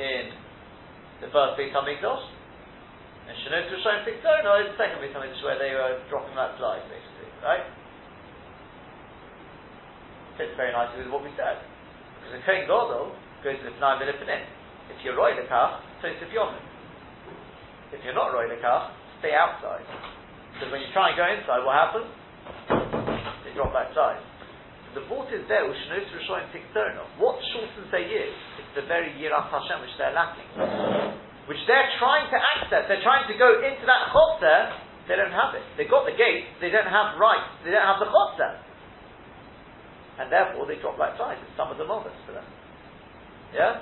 in 0.00 0.24
the 1.20 1.28
first 1.28 1.60
Beit 1.60 1.76
HaMikdash. 1.76 2.24
And 3.28 3.36
Shanois 3.44 3.68
Rishoyim 3.68 4.08
Tiktzorna 4.08 4.64
is 4.64 4.72
the 4.72 4.76
second 4.80 5.04
Beit 5.04 5.12
HaMikdash 5.12 5.44
where 5.44 5.58
they 5.60 5.76
were 5.76 6.00
dropping 6.08 6.34
that 6.36 6.56
slide, 6.56 6.80
basically, 6.88 7.28
right? 7.44 7.81
Fits 10.36 10.54
very 10.56 10.72
nicely 10.72 11.04
with 11.04 11.12
what 11.12 11.22
we 11.24 11.32
said. 11.36 11.60
Because 12.20 12.32
the 12.38 12.42
Kohen 12.46 12.64
Gadol 12.64 13.12
goes 13.44 13.58
to 13.60 13.64
the 13.68 13.74
Pnai 13.76 14.00
V'Lipanim. 14.00 14.42
If 14.92 14.98
you're 15.04 15.16
Roy 15.16 15.36
Lekach, 15.36 15.82
Tosif 16.00 16.30
Yomim. 16.32 16.62
If 17.92 18.00
you're 18.04 18.16
not 18.16 18.32
Roy 18.32 18.48
Lekach, 18.48 18.94
stay 19.20 19.36
outside. 19.36 19.84
Because 20.54 20.70
when 20.72 20.80
you 20.80 20.90
try 20.96 21.12
and 21.12 21.16
go 21.18 21.26
inside, 21.28 21.60
what 21.64 21.76
happens? 21.76 22.08
They 23.44 23.52
drop 23.52 23.74
outside. 23.76 24.20
So 24.92 25.00
the 25.00 25.04
vault 25.08 25.28
is 25.32 25.44
there, 25.48 25.64
Ushnos 25.68 26.08
Rishoyim 26.12 26.48
Tikterno. 26.52 27.04
What 27.20 27.40
shortens 27.52 27.88
their 27.92 28.04
years? 28.04 28.36
It's 28.60 28.72
the 28.76 28.86
very 28.88 29.12
Yirat 29.16 29.52
Hashem 29.52 29.80
which 29.84 29.96
they're 30.00 30.16
lacking. 30.16 30.48
Which 31.48 31.60
they're 31.66 31.90
trying 31.98 32.30
to 32.30 32.38
access. 32.56 32.88
They're 32.88 33.04
trying 33.04 33.26
to 33.28 33.36
go 33.36 33.60
into 33.60 33.84
that 33.84 34.12
chotzer. 34.14 34.60
They 35.10 35.18
don't 35.18 35.34
have 35.34 35.58
it. 35.58 35.66
They've 35.74 35.90
got 35.90 36.06
the 36.06 36.14
gate. 36.14 36.46
They 36.62 36.70
don't 36.70 36.86
have 36.86 37.18
rights. 37.18 37.50
They 37.66 37.74
don't 37.74 37.84
have 37.84 37.98
the 37.98 38.06
chotzer 38.06 38.71
and 40.20 40.28
therefore 40.28 40.68
they 40.68 40.76
drop 40.80 40.98
like 40.98 41.16
flies. 41.16 41.40
It's 41.40 41.56
some 41.56 41.70
of 41.72 41.78
the 41.78 41.88
moments 41.88 42.18
for 42.26 42.32
them. 42.36 42.44
Yeah? 43.52 43.80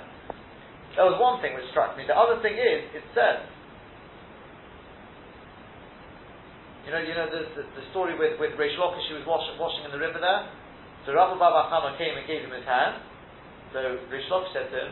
That 0.99 1.07
was 1.07 1.15
one 1.19 1.39
thing 1.39 1.55
which 1.55 1.67
struck 1.71 1.95
me. 1.95 2.03
The 2.03 2.15
other 2.15 2.39
thing 2.43 2.59
is, 2.59 2.83
it 2.91 3.03
says, 3.15 3.39
you 6.83 6.91
know, 6.91 6.99
you 6.99 7.15
know 7.15 7.27
the, 7.31 7.47
the, 7.55 7.63
the 7.63 7.83
story 7.95 8.19
with, 8.19 8.35
with 8.39 8.57
Reish 8.59 8.75
Lakish, 8.75 9.07
who 9.07 9.15
was 9.21 9.27
washing, 9.27 9.55
washing 9.55 9.83
in 9.87 9.91
the 9.95 10.01
river 10.01 10.19
there? 10.19 10.51
So 11.07 11.15
Rabbi 11.15 11.39
Baba 11.39 11.71
Chama 11.71 11.95
came 11.95 12.17
and 12.19 12.27
gave 12.27 12.43
him 12.43 12.51
his 12.51 12.67
hand. 12.67 12.99
So 13.71 13.79
Reish 14.11 14.27
Lakish 14.27 14.51
said 14.51 14.67
to 14.67 14.75
him, 14.75 14.91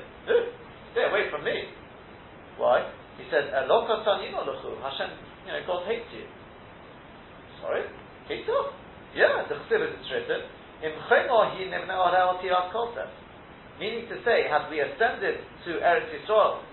stay 0.96 1.04
away 1.04 1.28
from 1.28 1.44
me. 1.44 1.68
Why? 2.56 2.88
He 3.20 3.28
said, 3.28 3.52
Hashem, 3.52 3.68
you 4.24 5.52
know, 5.52 5.62
God 5.68 5.84
hates 5.88 6.08
you. 6.16 6.24
Sorry? 7.60 7.84
Hates 8.32 8.48
us? 8.48 8.72
Yeah, 9.16 9.44
the 9.50 9.56
Chassidus 9.68 10.00
is 10.00 10.08
written, 10.08 10.48
Meaning 13.80 14.12
to 14.12 14.16
say, 14.24 14.48
had 14.48 14.68
we 14.72 14.80
ascended 14.80 15.40
to 15.68 15.72
Eretz 15.80 16.08
Yisrael 16.12 16.64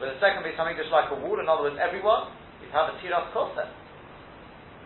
with 0.00 0.12
a 0.12 0.18
second 0.20 0.44
Beis 0.44 0.56
Hamikdash 0.56 0.92
like 0.92 1.08
a 1.12 1.16
wall, 1.20 1.40
in 1.40 1.48
other 1.48 1.68
words, 1.68 1.76
everyone, 1.80 2.32
we'd 2.60 2.72
have 2.72 2.92
a 2.92 2.96
Tiras 3.00 3.32
Kosef. 3.32 3.68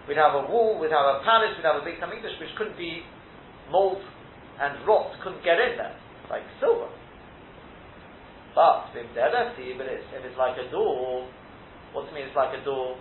We'd 0.06 0.18
have 0.18 0.34
a 0.34 0.46
wall, 0.46 0.78
we'd 0.78 0.94
have 0.94 1.02
a 1.02 1.22
palace, 1.26 1.54
we'd 1.58 1.66
have 1.66 1.82
a 1.82 1.86
Beis 1.86 1.98
Hamikdash 1.98 2.38
which 2.38 2.54
couldn't 2.58 2.78
be 2.78 3.02
mold 3.70 4.02
and 4.62 4.86
rot, 4.86 5.14
couldn't 5.22 5.42
get 5.42 5.58
in 5.58 5.78
there, 5.78 5.94
like 6.30 6.42
silver. 6.58 6.90
But, 8.54 8.90
but 8.94 9.02
it's, 9.02 10.06
if 10.10 10.22
it's 10.26 10.38
like 10.38 10.58
a 10.58 10.66
door, 10.70 11.26
what 11.90 12.06
do 12.06 12.10
you 12.10 12.14
mean 12.18 12.26
it's 12.26 12.38
like 12.38 12.54
a 12.54 12.62
door? 12.62 12.98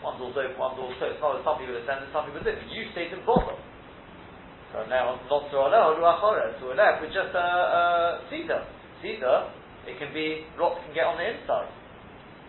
One 0.00 0.16
door's 0.16 0.36
open, 0.36 0.56
one 0.56 0.76
door's 0.76 0.94
closed. 0.96 1.18
Not 1.20 1.40
that 1.40 1.44
some 1.44 1.58
people 1.58 1.74
ascend 1.76 2.06
and 2.06 2.12
some 2.14 2.24
people 2.28 2.44
didn't. 2.44 2.70
You 2.70 2.86
stayed 2.94 3.10
in 3.10 3.24
bottom. 3.26 3.58
So 4.72 4.84
now, 4.84 5.16
not 5.16 5.48
to 5.48 5.56
Allah, 5.56 5.96
to 5.96 6.04
Allah, 6.04 7.00
with 7.00 7.12
just 7.12 7.32
a, 7.32 8.20
cedar. 8.28 8.68
Cedar, 9.00 9.48
it 9.88 9.96
can 9.96 10.12
be, 10.12 10.44
rot 10.60 10.76
can 10.84 10.92
get 10.92 11.08
on 11.08 11.16
the 11.16 11.24
inside. 11.24 11.72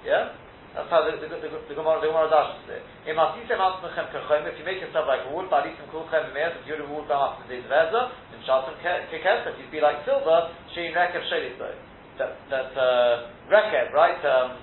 Yeah? 0.04 0.36
That's 0.76 0.92
how 0.92 1.02
the, 1.08 1.18
the, 1.18 1.32
the, 1.32 1.40
the, 1.50 1.74
Gemara, 1.74 1.98
the 1.98 2.14
Gemara 2.14 2.30
dashes 2.30 2.68
it. 2.70 2.84
If 3.08 3.16
you 3.16 4.66
make 4.68 4.84
yourself 4.84 5.08
like 5.10 5.26
wood, 5.34 5.50
balisim 5.50 5.88
kulchem 5.90 6.30
me'ez, 6.36 6.60
if 6.62 6.68
you're 6.70 6.84
a 6.84 6.90
wood, 6.92 7.10
ba'af 7.10 7.42
the 7.48 7.58
vezah, 7.58 8.12
then 8.30 8.40
shalsim 8.46 8.78
kekesef, 8.84 9.58
you'd 9.58 9.72
be 9.74 9.82
like 9.82 10.06
silver, 10.06 10.54
shein 10.76 10.94
rekev 10.94 11.26
shelit 11.26 11.58
That, 12.20 12.38
that, 12.52 12.70
uh, 12.78 13.32
rekev, 13.50 13.96
right, 13.96 14.22
um, 14.28 14.62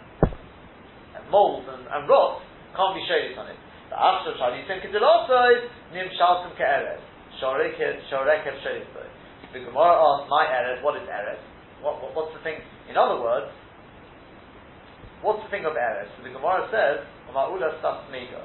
mold 1.33 1.67
and, 1.73 1.89
and 1.91 2.09
rot, 2.09 2.39
can't 2.77 2.95
be 2.95 3.03
shelit 3.11 3.35
on 3.35 3.51
it. 3.51 3.59
The 3.91 3.99
after 3.99 4.31
shalisim 4.39 4.79
kedilosoi, 4.87 5.73
nim 5.91 6.07
shalsim 6.15 6.55
ke'erev. 7.41 8.01
Shoreket 8.11 8.57
Shoreket 8.63 9.53
The 9.53 9.61
Gemara 9.61 9.95
asks, 9.97 10.29
my 10.29 10.45
Eretz, 10.47 10.83
what 10.83 10.97
is 10.97 11.09
Eretz? 11.09 11.43
What, 11.83 12.03
what, 12.03 12.15
what's 12.17 12.33
the 12.37 12.43
thing? 12.43 12.59
In 12.89 12.97
other 12.97 13.21
words, 13.21 13.53
what's 15.23 15.43
the 15.45 15.51
thing 15.51 15.65
of 15.65 15.73
Eretz? 15.73 16.09
So 16.17 16.23
the 16.25 16.33
Gemara 16.33 16.69
says, 16.73 17.05
Ma'ula 17.33 17.81
Sasmega. 17.85 18.43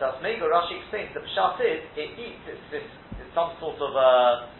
Sasmega, 0.00 0.44
Rashi 0.50 0.82
explains, 0.82 1.14
the 1.14 1.20
Pshat 1.20 1.56
is, 1.62 1.80
it 1.96 2.10
eats, 2.18 2.42
it's, 2.50 2.66
it's, 2.72 2.92
it's 3.22 3.32
some 3.34 3.54
sort 3.60 3.80
of, 3.80 3.92
uh, 3.96 4.50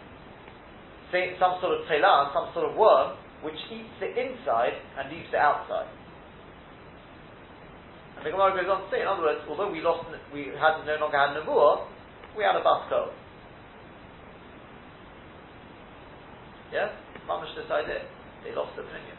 some 1.11 1.59
sort 1.61 1.77
of 1.77 1.87
telah, 1.87 2.31
some 2.33 2.49
sort 2.53 2.71
of 2.71 2.75
worm, 2.75 3.17
which 3.43 3.57
eats 3.69 3.91
the 3.99 4.09
inside 4.09 4.73
and 4.97 5.11
leaves 5.11 5.29
the 5.31 5.37
outside. 5.37 5.87
And 8.17 8.25
the 8.25 8.31
Gemara 8.31 8.57
goes 8.57 8.65
on 8.65 8.81
to 8.81 8.87
say, 8.89 9.05
in 9.05 9.07
other 9.07 9.21
words, 9.21 9.45
although 9.45 9.69
we 9.69 9.79
lost, 9.79 10.09
we 10.33 10.49
had 10.57 10.81
no 10.89 10.97
longer 10.97 11.19
had 11.21 11.37
Nebuah, 11.37 11.85
we 12.37 12.45
had 12.45 12.55
a 12.55 12.61
bus 12.61 12.85
Basko. 12.85 13.09
Yeah? 16.71 16.93
Mamish 17.25 17.57
decided 17.57 18.05
they 18.45 18.53
lost 18.53 18.77
the 18.77 18.85
premium. 18.85 19.17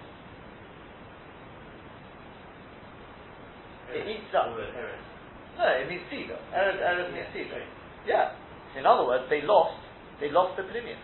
It 3.90 4.06
eats 4.06 4.30
up. 4.36 4.54
No, 4.54 5.64
it 5.66 5.88
means 5.88 6.06
cedar. 6.08 6.38
Eretz, 6.54 6.78
Eretz 6.78 7.12
means 7.12 7.26
cedar. 7.34 7.64
Yeah. 8.06 8.36
In 8.78 8.86
other 8.86 9.04
words, 9.04 9.24
they 9.28 9.42
lost, 9.42 9.80
they 10.20 10.30
lost 10.30 10.56
the 10.56 10.62
premium. 10.70 11.00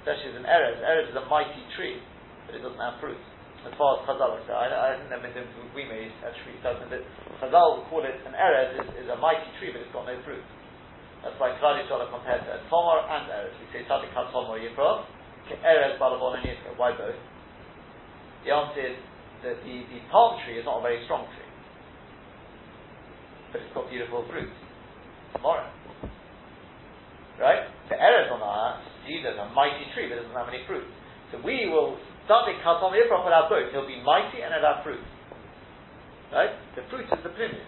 Especially 0.00 0.34
as 0.34 0.36
an 0.36 0.48
Eretz. 0.48 0.82
Eretz 0.82 1.10
is 1.10 1.16
a 1.16 1.28
mighty 1.30 1.62
tree, 1.76 2.02
but 2.46 2.56
it 2.56 2.62
doesn't 2.62 2.80
have 2.80 2.98
fruit 3.00 3.20
as 3.62 3.72
far 3.78 3.98
as 3.98 4.00
Chazal 4.10 4.42
is 4.42 4.46
I, 4.50 4.66
I 4.66 4.98
think 4.98 5.10
that 5.38 5.46
we 5.74 5.86
may 5.86 6.10
actually 6.26 6.58
doesn't 6.66 6.90
that 6.90 7.02
Chazal 7.38 7.86
call 7.86 8.02
it 8.02 8.18
an 8.26 8.34
Eretz 8.34 8.74
is, 8.74 9.06
is, 9.06 9.08
a 9.10 9.18
mighty 9.22 9.46
tree, 9.62 9.70
but 9.70 9.86
it's 9.86 9.94
got 9.94 10.06
no 10.06 10.18
fruit. 10.26 10.42
That's 11.22 11.38
why 11.38 11.54
Klal 11.62 11.78
Yisrael 11.78 12.10
compared 12.10 12.42
to 12.42 12.58
Tomar 12.66 13.06
and 13.06 13.30
Eretz. 13.30 13.54
We 13.62 13.66
say 13.70 13.86
Tzadik 13.86 14.10
had 14.10 14.34
Tomar 14.34 14.58
Yifra, 14.58 15.06
Eretz 15.62 15.94
Balabon 16.02 16.42
and. 16.42 16.58
Why 16.74 16.90
both? 16.90 17.14
The 18.42 18.50
answer 18.50 18.82
is 18.82 18.98
that 19.46 19.62
the, 19.62 19.76
the 19.86 20.00
palm 20.10 20.42
tree 20.42 20.58
is 20.58 20.66
not 20.66 20.78
a 20.78 20.82
very 20.82 20.98
strong 21.06 21.30
tree, 21.30 21.50
but 23.54 23.62
it's 23.62 23.74
got 23.74 23.86
beautiful 23.86 24.26
fruit. 24.26 24.50
Tomorrow. 25.38 25.70
Right? 27.38 27.70
The 27.88 27.94
Eretz 27.94 28.34
on 28.34 28.42
our 28.42 28.82
seed 29.06 29.22
is 29.22 29.38
a 29.38 29.46
mighty 29.54 29.86
tree, 29.94 30.10
but 30.10 30.18
it 30.18 30.26
doesn't 30.26 30.36
have 30.36 30.50
any 30.50 30.66
fruit. 30.66 30.86
So 31.30 31.38
we 31.46 31.70
will 31.70 31.96
Something 32.30 32.58
Katom 32.62 32.94
Yifrach 32.94 33.22
will 33.26 33.34
have 33.34 33.50
both. 33.50 33.70
He'll 33.74 33.88
be 33.88 33.98
mighty 34.02 34.42
and 34.42 34.54
he'll 34.54 34.62
have 34.62 34.86
fruit. 34.86 35.02
Right? 36.30 36.54
The 36.78 36.86
fruit 36.88 37.06
is 37.10 37.20
the 37.22 37.34
premium. 37.34 37.66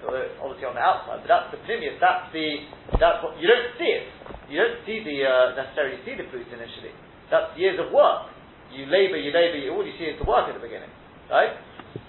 So 0.00 0.08
obviously 0.40 0.64
on 0.64 0.74
the 0.74 0.80
outside, 0.80 1.20
but 1.20 1.28
that's 1.28 1.52
the 1.52 1.60
premium. 1.68 2.00
That's 2.00 2.32
the 2.32 2.64
that's 2.96 3.20
what 3.20 3.36
you 3.36 3.44
don't 3.44 3.76
see 3.76 3.92
it. 3.92 4.08
You 4.48 4.56
don't 4.64 4.80
see 4.88 5.04
the 5.04 5.28
uh, 5.28 5.52
necessarily 5.60 6.00
see 6.08 6.16
the 6.16 6.24
fruit 6.32 6.48
initially. 6.48 6.96
That's 7.28 7.52
years 7.60 7.76
of 7.76 7.92
work. 7.92 8.32
You 8.72 8.88
labour, 8.88 9.20
you 9.20 9.28
labour. 9.28 9.60
All 9.76 9.84
you 9.84 9.92
see 10.00 10.08
is 10.08 10.16
the 10.16 10.24
work 10.24 10.48
at 10.48 10.56
the 10.56 10.64
beginning, 10.64 10.88
right? 11.28 11.52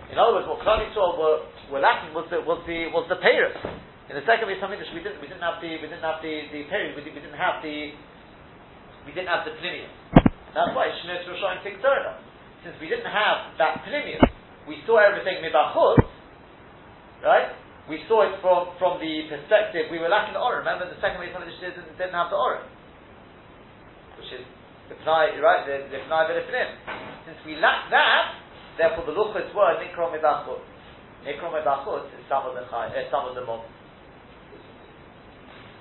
In 0.07 0.15
other 0.15 0.39
words, 0.39 0.47
what 0.47 0.63
Klal 0.63 0.79
Yisrael 0.79 1.19
were, 1.19 1.43
were 1.67 1.83
lacking 1.83 2.15
was 2.15 2.31
the 2.31 2.39
was 2.47 2.63
the 2.63 2.87
was 2.95 3.11
the 3.11 3.19
payers. 3.19 3.59
In 4.07 4.15
the 4.15 4.23
second 4.23 4.47
Beis 4.47 4.63
Hamikdash, 4.63 4.91
we 4.95 5.03
didn't 5.03 5.19
we 5.19 5.27
didn't 5.27 5.43
have 5.43 5.59
the 5.59 5.75
we 5.75 5.87
didn't 5.91 6.03
have 6.07 6.23
the 6.23 6.47
the 6.47 6.63
payers. 6.71 6.95
We, 6.95 7.03
we 7.03 7.19
didn't 7.19 7.35
have 7.35 7.59
the 7.59 7.91
we 9.03 9.11
didn't 9.11 9.27
have 9.27 9.43
the 9.43 9.59
premium. 9.59 9.91
That's 10.51 10.75
why 10.75 10.91
Shmir 10.99 11.23
Roshayim 11.23 11.63
Tikturna. 11.63 12.19
Since 12.63 12.75
we 12.83 12.91
didn't 12.91 13.07
have 13.07 13.55
that 13.57 13.81
premium, 13.87 14.19
we 14.67 14.83
saw 14.85 14.99
everything 14.99 15.41
mibachut, 15.41 15.97
right? 17.23 17.55
We 17.89 18.03
saw 18.05 18.27
it 18.27 18.37
from, 18.43 18.75
from 18.77 19.01
the 19.01 19.25
perspective, 19.31 19.89
we 19.89 19.97
were 19.97 20.11
lacking 20.11 20.37
the 20.37 20.43
Orim. 20.43 20.61
Remember 20.61 20.85
the 20.85 20.99
second 21.01 21.17
way 21.17 21.33
some 21.33 21.41
of 21.41 21.49
the 21.49 21.55
didn't, 21.57 21.89
didn't 21.97 22.13
have 22.13 22.29
the 22.29 22.37
Orim. 22.37 22.67
Which 24.21 24.29
is 24.37 24.45
the 24.91 24.95
Pnai, 25.01 25.39
right, 25.41 25.65
the, 25.65 25.89
the 25.89 25.99
Pnai 26.05 26.29
V'Lefnim. 26.29 26.69
Since 27.25 27.39
we 27.47 27.57
lacked 27.57 27.89
that, 27.89 28.37
therefore 28.77 29.07
the 29.09 29.15
Luchas 29.15 29.49
were 29.55 29.73
Nikro 29.81 30.13
Mibachut. 30.13 30.61
Nikro 31.25 31.49
Mibachut 31.49 32.05
is 32.11 32.23
some 32.29 32.45
of 32.45 32.53
the 32.53 32.67
chai, 32.69 32.91
uh, 32.91 33.09
some 33.09 33.25
of 33.25 33.33
the 33.33 33.41
mob. 33.47 33.65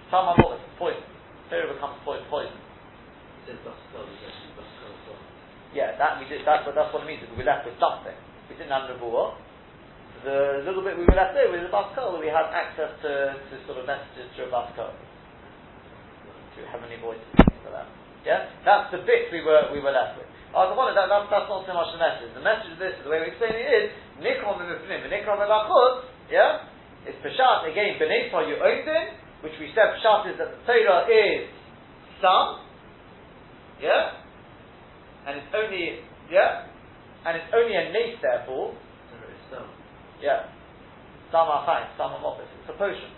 Some 0.09 0.30
of 0.30 0.37
the 0.40 0.56
poison. 0.78 1.04
Pharaoh 1.50 1.74
becomes 1.74 2.00
poison. 2.06 2.24
poison. 2.30 2.54
Yeah, 5.70 5.94
that 5.98 6.18
we 6.18 6.26
did. 6.26 6.42
That's 6.42 6.66
what 6.66 6.74
that's 6.74 6.90
what 6.90 7.06
it 7.06 7.09
means. 7.11 7.22
We 7.30 7.38
were 7.38 7.46
left 7.46 7.62
with 7.62 7.78
nothing. 7.78 8.18
We 8.50 8.59
didn't 8.59 8.74
have 8.74 8.90
nebuah. 8.90 9.38
The 10.26 10.66
little 10.66 10.85
bit 10.85 10.98
we 10.98 11.06
were 11.06 11.16
left 11.16 11.33
over 11.38 11.56
was 11.56 11.64
a 11.64 11.72
baskol. 11.72 12.18
We 12.20 12.28
had 12.28 12.50
access 12.52 12.92
to, 13.06 13.38
to 13.40 13.54
sort 13.64 13.80
of 13.80 13.88
messages 13.88 14.28
through 14.37 14.50
a 14.50 14.52
baskol, 14.52 14.92
to 14.92 16.61
heavenly 16.68 17.00
voices, 17.00 17.24
like 17.40 17.72
that. 17.72 17.88
Yeah, 18.26 18.52
that's 18.66 18.92
the 18.92 19.00
bit 19.06 19.33
we 19.33 19.40
were 19.40 19.72
we 19.72 19.80
were 19.80 19.94
left 19.94 20.20
with. 20.20 20.28
Oh, 20.50 20.66
the 20.66 20.74
one 20.74 20.90
that, 20.92 21.06
that, 21.06 21.30
that's 21.30 21.46
not 21.46 21.62
so 21.62 21.72
much 21.72 21.94
the 21.94 22.02
message. 22.02 22.35
The 22.35 22.42
message 22.42 22.74
of 22.74 22.80
this, 22.83 22.98
the 23.06 23.09
way 23.09 23.22
we 23.22 23.30
explain 23.30 23.54
it 23.54 23.64
is 23.70 23.87
nikron 24.18 24.59
b'mifnim, 24.59 25.06
nikron 25.06 25.38
b'lachut. 25.38 26.11
Yeah, 26.28 26.66
it's 27.06 27.16
peshat 27.22 27.70
again. 27.70 27.96
B'nei 27.96 28.28
you 28.50 28.59
open, 28.59 29.02
which 29.46 29.54
we 29.62 29.70
said 29.72 29.94
peshat 29.94 30.35
is 30.35 30.37
that 30.37 30.50
the 30.52 30.61
Torah 30.66 31.06
is 31.06 31.48
some. 32.18 32.66
Yeah, 33.80 34.20
and 35.27 35.39
it's 35.39 35.53
only 35.53 36.01
yeah, 36.31 36.71
and 37.27 37.37
it's 37.37 37.51
only 37.53 37.75
a 37.77 37.93
nace 37.93 38.18
therefore. 38.23 38.75
Yeah, 40.21 40.53
some 41.33 41.49
are 41.49 41.64
fine, 41.64 41.89
some 41.97 42.12
are 42.12 42.23
not. 42.23 42.39
It's 42.45 42.68
a 42.68 42.77
potion, 42.77 43.09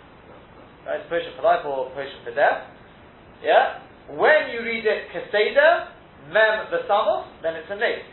right? 0.87 1.03
It's 1.03 1.07
a 1.07 1.11
potion 1.11 1.35
for 1.35 1.43
life 1.43 1.67
or 1.67 1.91
a 1.91 1.95
potion 1.95 2.23
for 2.23 2.31
death. 2.31 2.63
Yeah, 3.43 3.83
when 4.07 4.55
you 4.55 4.63
read 4.63 4.87
it 4.87 5.11
keseda 5.11 5.91
mem 6.31 6.71
v'samos, 6.71 7.27
then 7.43 7.59
it's 7.59 7.67
a 7.67 7.75
nace. 7.75 8.07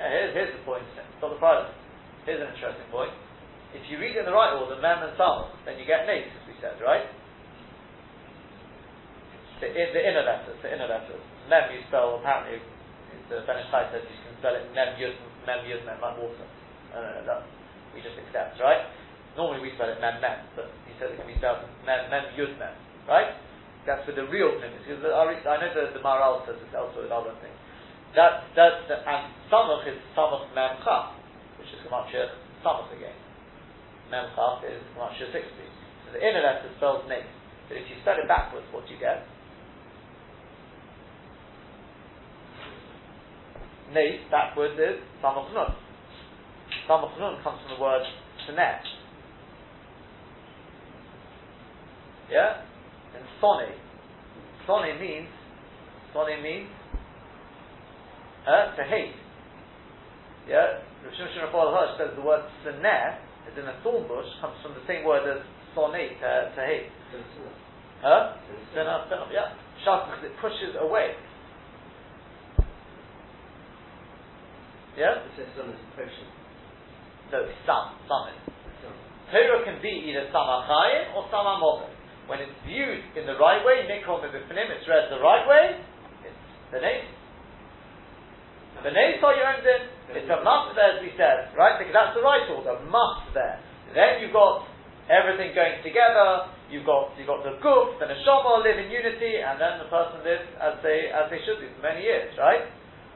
Yeah, 0.00 0.08
here's, 0.08 0.32
here's 0.32 0.52
the 0.56 0.64
point. 0.64 0.84
Stop 1.18 1.36
the 1.36 1.42
problem. 1.42 1.68
Here's 2.24 2.40
an 2.40 2.48
interesting 2.54 2.88
point. 2.88 3.12
If 3.76 3.84
you 3.92 4.00
read 4.00 4.16
it 4.16 4.24
in 4.24 4.28
the 4.28 4.32
right 4.32 4.56
order, 4.56 4.80
mem 4.80 5.04
and 5.04 5.12
samos, 5.20 5.52
then 5.68 5.76
you 5.76 5.84
get 5.84 6.08
nace, 6.08 6.32
as 6.32 6.44
we 6.48 6.56
said, 6.64 6.80
right? 6.80 7.04
The, 9.60 9.68
the 9.68 10.00
inner 10.00 10.24
letters, 10.24 10.56
the 10.62 10.70
inner 10.72 10.88
letters. 10.88 11.20
Mem 11.48 11.72
you 11.72 11.82
spell 11.88 12.20
apparently 12.20 12.60
the 13.32 13.44
Ben 13.44 13.60
Ish 13.60 13.68
Chai 13.72 13.88
says 13.92 14.04
you 14.04 14.20
can 14.24 14.36
spell 14.40 14.54
it 14.56 14.64
Mem 14.72 14.96
Yud 15.00 15.16
Mem 15.44 15.64
Yud 15.64 15.82
Mem 15.84 16.00
like 16.00 16.16
water. 16.16 16.48
Uh, 16.92 17.24
that 17.28 17.44
we 17.92 18.00
just 18.00 18.16
accept, 18.16 18.56
right? 18.60 18.88
Normally 19.36 19.60
we 19.60 19.72
spell 19.76 19.88
it 19.88 20.00
Mem 20.00 20.20
Mem, 20.20 20.44
but 20.56 20.72
he 20.88 20.96
says 20.96 21.12
it 21.12 21.20
can 21.20 21.28
be 21.28 21.36
spelled 21.36 21.64
Mem 21.84 22.08
Mem 22.08 22.32
Yud 22.36 22.56
Mem, 22.56 22.72
right? 23.08 23.36
that's 23.88 24.04
with 24.04 24.20
the 24.20 24.28
real 24.28 24.52
pnimius. 24.60 24.84
Because 24.84 25.00
I 25.00 25.56
know 25.56 25.72
the, 25.72 25.96
the 25.96 26.04
Maharal 26.04 26.44
says 26.44 26.60
this 26.60 26.68
also 26.76 27.00
with 27.00 27.10
other 27.10 27.32
things. 27.40 27.56
That, 28.12 28.44
that's 28.52 28.84
the, 28.92 29.00
and 29.00 29.32
Samach 29.48 29.88
is 29.88 29.96
Samach 30.12 30.44
Mem 30.52 30.84
Chaf, 30.84 31.16
which 31.56 31.72
is 31.72 31.80
Gematria 31.80 32.28
Samach 32.60 32.92
again. 32.92 33.16
Mem 34.12 34.28
Chaf 34.36 34.60
is 34.68 34.84
Gematria 34.92 35.32
60. 35.32 35.40
So 35.40 36.06
the 36.12 36.20
inner 36.20 36.44
letter 36.44 36.68
spells 36.76 37.08
name. 37.08 37.24
But 37.72 37.80
if 37.80 37.88
you 37.88 37.96
spell 38.04 38.20
it 38.20 38.28
backwards, 38.28 38.68
what 38.72 38.84
do 38.84 38.92
you 38.92 39.00
get? 39.00 39.24
Nate 43.92 44.30
backwards 44.30 44.74
is 44.74 45.00
Samach 45.22 45.52
Nun. 45.54 45.72
Samach 46.88 47.18
Nun 47.18 47.42
comes 47.42 47.58
from 47.62 47.76
the 47.76 47.82
word 47.82 48.02
Senet. 48.48 48.80
Yeah? 52.30 52.62
And 53.16 53.24
Sone. 53.40 53.72
Sone 54.66 55.00
means, 55.00 55.28
Sone 56.12 56.42
means, 56.42 56.68
uh, 58.46 58.76
to 58.76 58.84
hate. 58.84 59.16
Yeah? 60.48 60.84
Rav 61.04 61.12
Shimshon 61.14 61.44
Raphael 61.46 61.72
Hirsch 61.72 61.98
says 61.98 62.16
the 62.16 62.22
word 62.22 62.44
Seneh, 62.64 63.16
as 63.48 63.56
in 63.56 63.64
a 63.64 63.80
thorn 63.82 64.06
bush, 64.08 64.28
comes 64.40 64.56
from 64.62 64.74
the 64.74 64.84
same 64.86 65.04
word 65.06 65.24
as 65.24 65.42
Sone, 65.74 65.92
to, 65.92 66.52
to 66.54 66.60
hate. 66.66 66.92
Huh? 68.02 68.36
Senah, 68.74 69.08
yeah. 69.32 69.56
Because 69.78 70.22
it 70.22 70.32
pushes 70.40 70.76
away. 70.78 71.14
Yeah? 74.98 75.22
It 75.22 75.32
says 75.38 75.46
son 75.54 75.70
is 75.70 75.78
potion. 75.94 76.26
No, 77.30 77.46
some, 77.62 77.94
some 78.10 78.34
is. 78.34 78.48
Torah 79.30 79.60
can 79.62 79.78
be 79.84 79.92
either 80.08 80.26
sama 80.32 80.64
chayim 80.64 81.14
or 81.14 81.28
sama 81.30 81.60
moder. 81.60 81.92
When 82.26 82.40
it's 82.40 82.52
viewed 82.64 83.04
in 83.16 83.24
the 83.24 83.36
right 83.40 83.60
way, 83.64 83.84
nikol 83.88 84.20
mebifnim, 84.20 84.68
it's 84.68 84.84
read 84.88 85.08
the 85.08 85.20
right 85.20 85.44
way, 85.48 85.80
it's 86.24 86.44
the 86.72 86.80
name. 86.80 87.04
The 88.84 88.92
name 88.92 89.16
saw 89.20 89.32
your 89.32 89.48
own 89.48 89.60
din, 89.64 89.88
it's 90.16 90.28
a 90.28 90.40
must 90.44 90.76
there 90.76 90.96
as 90.96 91.00
we 91.00 91.12
said, 91.16 91.52
right? 91.56 91.76
Because 91.80 91.92
that's 91.92 92.14
the 92.16 92.24
right 92.24 92.44
order, 92.52 92.80
must 92.88 93.32
there. 93.32 93.60
Then 93.92 94.20
you've 94.20 94.36
got 94.36 94.68
everything 95.08 95.56
going 95.56 95.80
together, 95.80 96.52
you've 96.68 96.84
got 96.84 97.16
you've 97.16 97.28
got 97.28 97.44
the 97.44 97.56
guf, 97.64 97.96
the 98.00 98.08
neshama 98.08 98.64
live 98.64 98.76
in 98.76 98.92
unity, 98.92 99.40
and 99.40 99.56
then 99.56 99.80
the 99.80 99.88
person 99.88 100.20
lives 100.24 100.48
as 100.60 100.80
they 100.84 101.08
as 101.12 101.28
they 101.32 101.40
should 101.44 101.60
do 101.60 101.68
for 101.76 101.84
many 101.84 102.04
years, 102.04 102.32
right? 102.36 102.68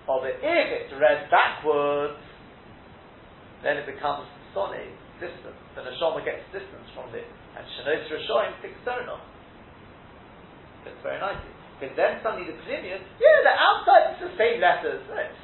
Or 0.08 0.18
if 0.26 0.42
it's 0.42 0.92
read 0.98 1.30
backwards, 1.30 2.18
then 3.62 3.78
it 3.78 3.86
becomes 3.86 4.26
sonny, 4.50 4.90
distant. 5.22 5.54
The 5.78 5.86
neshama 5.86 6.24
gets 6.26 6.42
distance 6.50 6.88
from 6.94 7.14
it. 7.14 7.26
And 7.54 7.62
Rishoim 7.86 8.58
takes 8.64 8.80
Sonah. 8.82 9.20
That's 10.82 10.98
very 11.06 11.20
nicely. 11.22 11.52
Because 11.78 11.94
then 11.98 12.18
suddenly 12.22 12.46
the 12.50 12.58
Pnimius, 12.62 13.02
yeah, 13.18 13.38
the 13.42 13.54
outside 13.54 14.14
it's 14.14 14.22
the 14.22 14.34
same 14.38 14.62
letters. 14.62 15.02
It's 15.02 15.38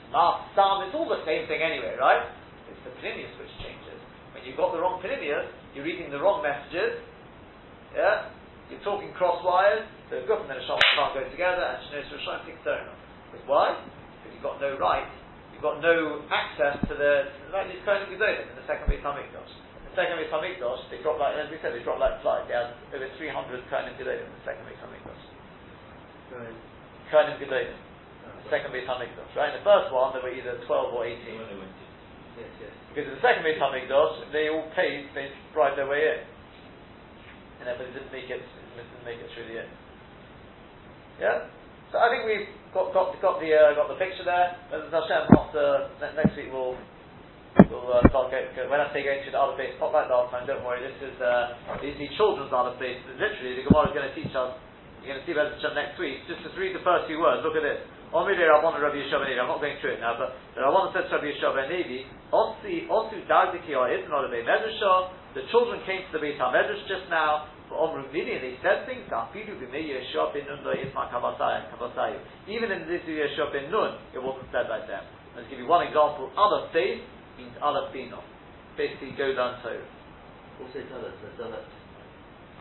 Sam, 0.55 0.87
it's 0.87 0.95
all 0.95 1.07
the 1.07 1.23
same 1.27 1.47
thing 1.47 1.63
anyway, 1.63 1.95
right? 1.99 2.27
It's 2.71 2.83
the 2.83 2.95
Pnimius 3.03 3.35
which 3.39 3.51
changes. 3.63 3.99
When 4.35 4.43
you've 4.47 4.59
got 4.59 4.75
the 4.75 4.83
wrong 4.83 5.03
Pnimius, 5.03 5.51
you're 5.75 5.87
reading 5.87 6.11
the 6.11 6.19
wrong 6.19 6.43
messages, 6.43 7.03
yeah? 7.95 8.31
You're 8.71 8.85
talking 8.85 9.11
crosswise, 9.17 9.87
the 10.11 10.23
Guf 10.29 10.45
and 10.45 10.51
the 10.51 10.59
Neshama 10.59 10.83
can't 10.95 11.15
go 11.15 11.23
together, 11.31 11.65
and 11.65 11.79
Shanos 11.91 12.11
Rishoim 12.11 12.41
takes 12.47 12.63
Sonah. 12.63 12.95
Because 13.31 13.47
why? 13.47 13.75
You've 14.39 14.55
got 14.55 14.63
no 14.63 14.79
right, 14.79 15.11
you've 15.51 15.67
got 15.67 15.83
no 15.83 16.23
access 16.31 16.79
to 16.87 16.95
the, 16.95 17.27
like 17.51 17.67
these 17.75 17.83
Kohen 17.83 18.07
Gedolim 18.07 18.47
in 18.47 18.55
the 18.55 18.63
second 18.71 18.87
Beit 18.87 19.03
HaMikdash 19.03 19.51
The 19.91 19.99
second 19.99 20.15
Beis 20.15 20.31
Hamikdash, 20.31 20.87
they 20.95 21.03
dropped 21.03 21.19
like, 21.19 21.35
as 21.35 21.51
we 21.51 21.59
said, 21.59 21.75
they 21.75 21.83
dropped 21.83 21.99
like 21.99 22.23
flies. 22.23 22.47
They 22.47 22.55
had 22.55 22.71
over 22.95 23.11
300 23.19 23.35
Kohanim 23.67 23.99
Gedolim 23.99 24.31
in 24.31 24.31
the 24.31 24.45
second 24.47 24.63
Beis 24.63 24.79
Hamikdash. 24.79 25.23
Kohanim 27.11 27.35
Gedolim, 27.43 27.75
the 27.75 28.47
second 28.47 28.71
Beis 28.71 28.87
Hamikdash. 28.87 29.35
Right, 29.35 29.51
in 29.51 29.59
the 29.59 29.67
first 29.67 29.91
one 29.91 30.15
there 30.15 30.23
were 30.23 30.31
either 30.31 30.63
12 30.71 30.95
or 30.95 31.03
18. 31.03 31.19
When 31.19 31.51
they 31.51 31.59
went 31.59 31.75
in. 31.75 31.91
Yes, 32.39 32.53
yes. 32.63 32.75
Because 32.95 33.11
in 33.11 33.19
the 33.19 33.25
second 33.27 33.43
Beis 33.43 33.59
Hamikdash, 33.59 34.31
they 34.31 34.55
all 34.55 34.71
paid, 34.79 35.11
they 35.19 35.35
bribed 35.51 35.75
their 35.75 35.91
way 35.91 36.15
in. 36.15 36.23
And 37.59 37.67
then, 37.67 37.75
but 37.75 37.91
it 37.91 37.99
didn't 37.99 38.15
make 38.15 38.31
it, 38.31 38.39
it 38.39 38.87
didn't 38.87 39.03
make 39.03 39.19
it 39.19 39.27
through 39.35 39.51
the 39.51 39.67
end. 39.67 39.73
Yeah? 41.19 41.51
So 41.91 41.99
I 41.99 42.07
think 42.07 42.23
we've 42.23 42.47
got, 42.75 42.93
got, 42.93 43.15
got 43.21 43.37
the, 43.41 43.51
uh, 43.53 43.75
got 43.75 43.89
the 43.89 43.99
picture 44.01 44.25
there. 44.25 44.57
As 44.73 44.91
Hashem, 44.93 45.29
after, 45.33 45.89
next 46.17 46.37
week 46.37 46.53
we'll 46.53 46.77
We'll 47.67 47.91
uh, 47.91 48.07
start 48.13 48.31
go, 48.31 48.39
go, 48.55 48.71
when 48.71 48.79
I 48.79 48.87
say 48.95 49.03
going 49.03 49.25
through 49.27 49.35
the 49.35 49.43
other 49.43 49.59
base, 49.59 49.75
not 49.83 49.91
like 49.91 50.07
last 50.07 50.31
time, 50.31 50.47
don't 50.47 50.63
worry, 50.63 50.79
this 50.79 50.95
is 51.03 51.17
uh, 51.19 51.59
these 51.83 51.99
the 51.99 52.07
children's 52.15 52.55
other 52.55 52.79
base. 52.79 53.03
Literally, 53.19 53.59
the 53.59 53.67
Gemara 53.67 53.91
is 53.91 53.95
going 53.99 54.07
to 54.07 54.15
teach 54.15 54.31
us, 54.31 54.55
you're 55.03 55.11
going 55.11 55.19
to 55.19 55.27
see 55.27 55.35
this 55.35 55.59
next 55.75 55.99
week, 55.99 56.23
just 56.31 56.45
to 56.47 56.53
read 56.55 56.77
the 56.77 56.85
first 56.87 57.11
few 57.11 57.19
words, 57.19 57.43
look 57.43 57.59
at 57.59 57.67
this. 57.67 57.83
Omri 58.15 58.39
de 58.39 58.47
Rabban 58.47 58.79
Rabbi 58.79 59.03
Yeshua 59.03 59.27
ben 59.27 59.37
I'm 59.37 59.51
not 59.51 59.61
going 59.61 59.77
through 59.83 59.99
it 59.99 60.01
now, 60.01 60.17
but 60.17 60.39
the 60.55 60.63
Rabban 60.63 60.95
says 60.95 61.11
to 61.11 61.19
Rabbi 61.19 61.35
Yeshua 61.35 61.67
Osi, 62.31 62.87
Osu 62.87 63.17
Dagdiki 63.27 63.75
or 63.75 63.91
is 63.91 64.07
not 64.07 64.25
a 64.25 64.31
Medrashah, 64.31 65.35
the 65.35 65.43
children 65.51 65.83
came 65.85 66.07
to 66.09 66.11
the 66.17 66.23
Beit 66.23 66.39
HaMedrash 66.39 66.87
just 66.87 67.11
now, 67.11 67.51
for 67.69 67.77
Omru 67.77 68.09
they 68.13 68.57
said 68.65 68.89
things, 68.89 69.05
Even 72.49 72.69
in 72.73 72.81
this 72.89 73.03
Yeshua 73.05 73.53
ben 73.53 73.71
Nun, 73.71 73.93
it 74.17 74.21
wasn't 74.21 74.49
said 74.51 74.67
like 74.73 74.89
them. 74.89 75.05
Let's 75.37 75.47
give 75.53 75.61
you 75.61 75.69
one 75.69 75.87
example, 75.87 76.33
other 76.35 76.67
faith, 76.73 77.05
means 77.39 77.55
Aleph 77.63 77.95
Binah. 77.95 78.19
Basically, 78.75 79.15
go 79.15 79.31
down 79.37 79.63
to. 79.63 79.79
Also, 80.59 80.83
Dalet, 80.91 81.15
so 81.23 81.29
Dalet. 81.39 81.63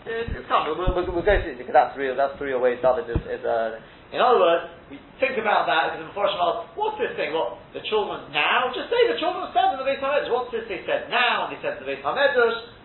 It's, 0.06 0.30
it's 0.30 0.48
coming. 0.48 0.78
We'll, 0.78 0.94
we'll, 0.94 1.10
we'll 1.10 1.26
go 1.26 1.36
through 1.42 1.58
it 1.58 1.60
because 1.60 1.74
that's 1.74 1.98
real. 1.98 2.14
That's 2.14 2.38
the 2.38 2.46
real 2.46 2.62
way 2.62 2.78
David 2.78 3.10
is. 3.10 3.24
is 3.26 3.42
uh, 3.42 3.82
in 4.14 4.24
other 4.24 4.40
words, 4.40 4.72
we 4.88 5.02
think 5.20 5.36
about 5.36 5.68
that 5.68 5.92
because 5.92 6.08
unfortunately, 6.08 6.72
what's 6.80 6.96
this 6.96 7.12
thing? 7.20 7.36
What 7.36 7.60
the 7.76 7.84
children 7.92 8.32
now? 8.32 8.72
Just 8.72 8.88
say 8.88 9.02
the 9.10 9.20
children 9.20 9.52
said 9.52 9.76
in 9.76 9.84
the 9.84 9.88
Beit 9.88 10.00
Hamedrash. 10.00 10.32
What's 10.32 10.54
this 10.54 10.64
they 10.72 10.86
said 10.88 11.12
now? 11.12 11.50
And 11.50 11.58
they 11.58 11.60
said 11.60 11.82
in 11.82 11.84
the 11.84 11.90
Beit 11.92 12.06
Hamedrash. 12.06 12.77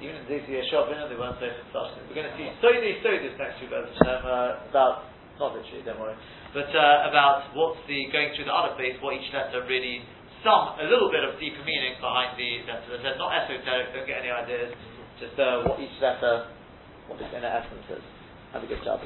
Even 0.00 0.16
in 0.16 0.24
Zisi 0.24 0.56
Yeshua, 0.56 0.88
they 0.88 1.16
weren't 1.16 1.36
saying 1.36 1.60
such 1.72 1.92
things. 1.92 2.08
We're 2.08 2.24
going 2.24 2.32
to 2.32 2.36
see 2.40 2.48
so 2.64 2.72
many 2.72 2.96
stories 3.04 3.36
next 3.36 3.60
week 3.60 3.68
uh, 3.68 4.64
about 4.72 5.12
not 5.36 5.56
literally, 5.56 5.80
don't 5.84 6.00
worry, 6.00 6.16
but 6.52 6.68
uh, 6.68 7.08
about 7.08 7.52
what's 7.56 7.80
the 7.88 8.08
going 8.12 8.32
through 8.36 8.44
the 8.44 8.52
other 8.52 8.76
place, 8.76 8.96
what 9.00 9.16
each 9.16 9.32
letter 9.32 9.64
really 9.64 10.04
some, 10.44 10.76
a 10.80 10.86
little 10.88 11.08
bit 11.12 11.24
of 11.24 11.40
deeper 11.40 11.64
meaning 11.64 11.96
behind 12.00 12.36
the 12.36 12.64
letter. 12.68 13.00
They're 13.00 13.16
not 13.16 13.32
esoteric, 13.32 13.92
don't 13.92 14.08
get 14.08 14.20
any 14.20 14.32
ideas, 14.32 14.72
just 15.20 15.36
uh, 15.40 15.64
what 15.64 15.80
each 15.80 15.96
letter, 16.00 16.48
what 17.08 17.20
its 17.20 17.32
inner 17.32 17.48
essence 17.48 17.88
is. 17.88 18.04
Have 18.52 18.64
a 18.64 18.68
good 18.68 18.84
job. 18.84 19.00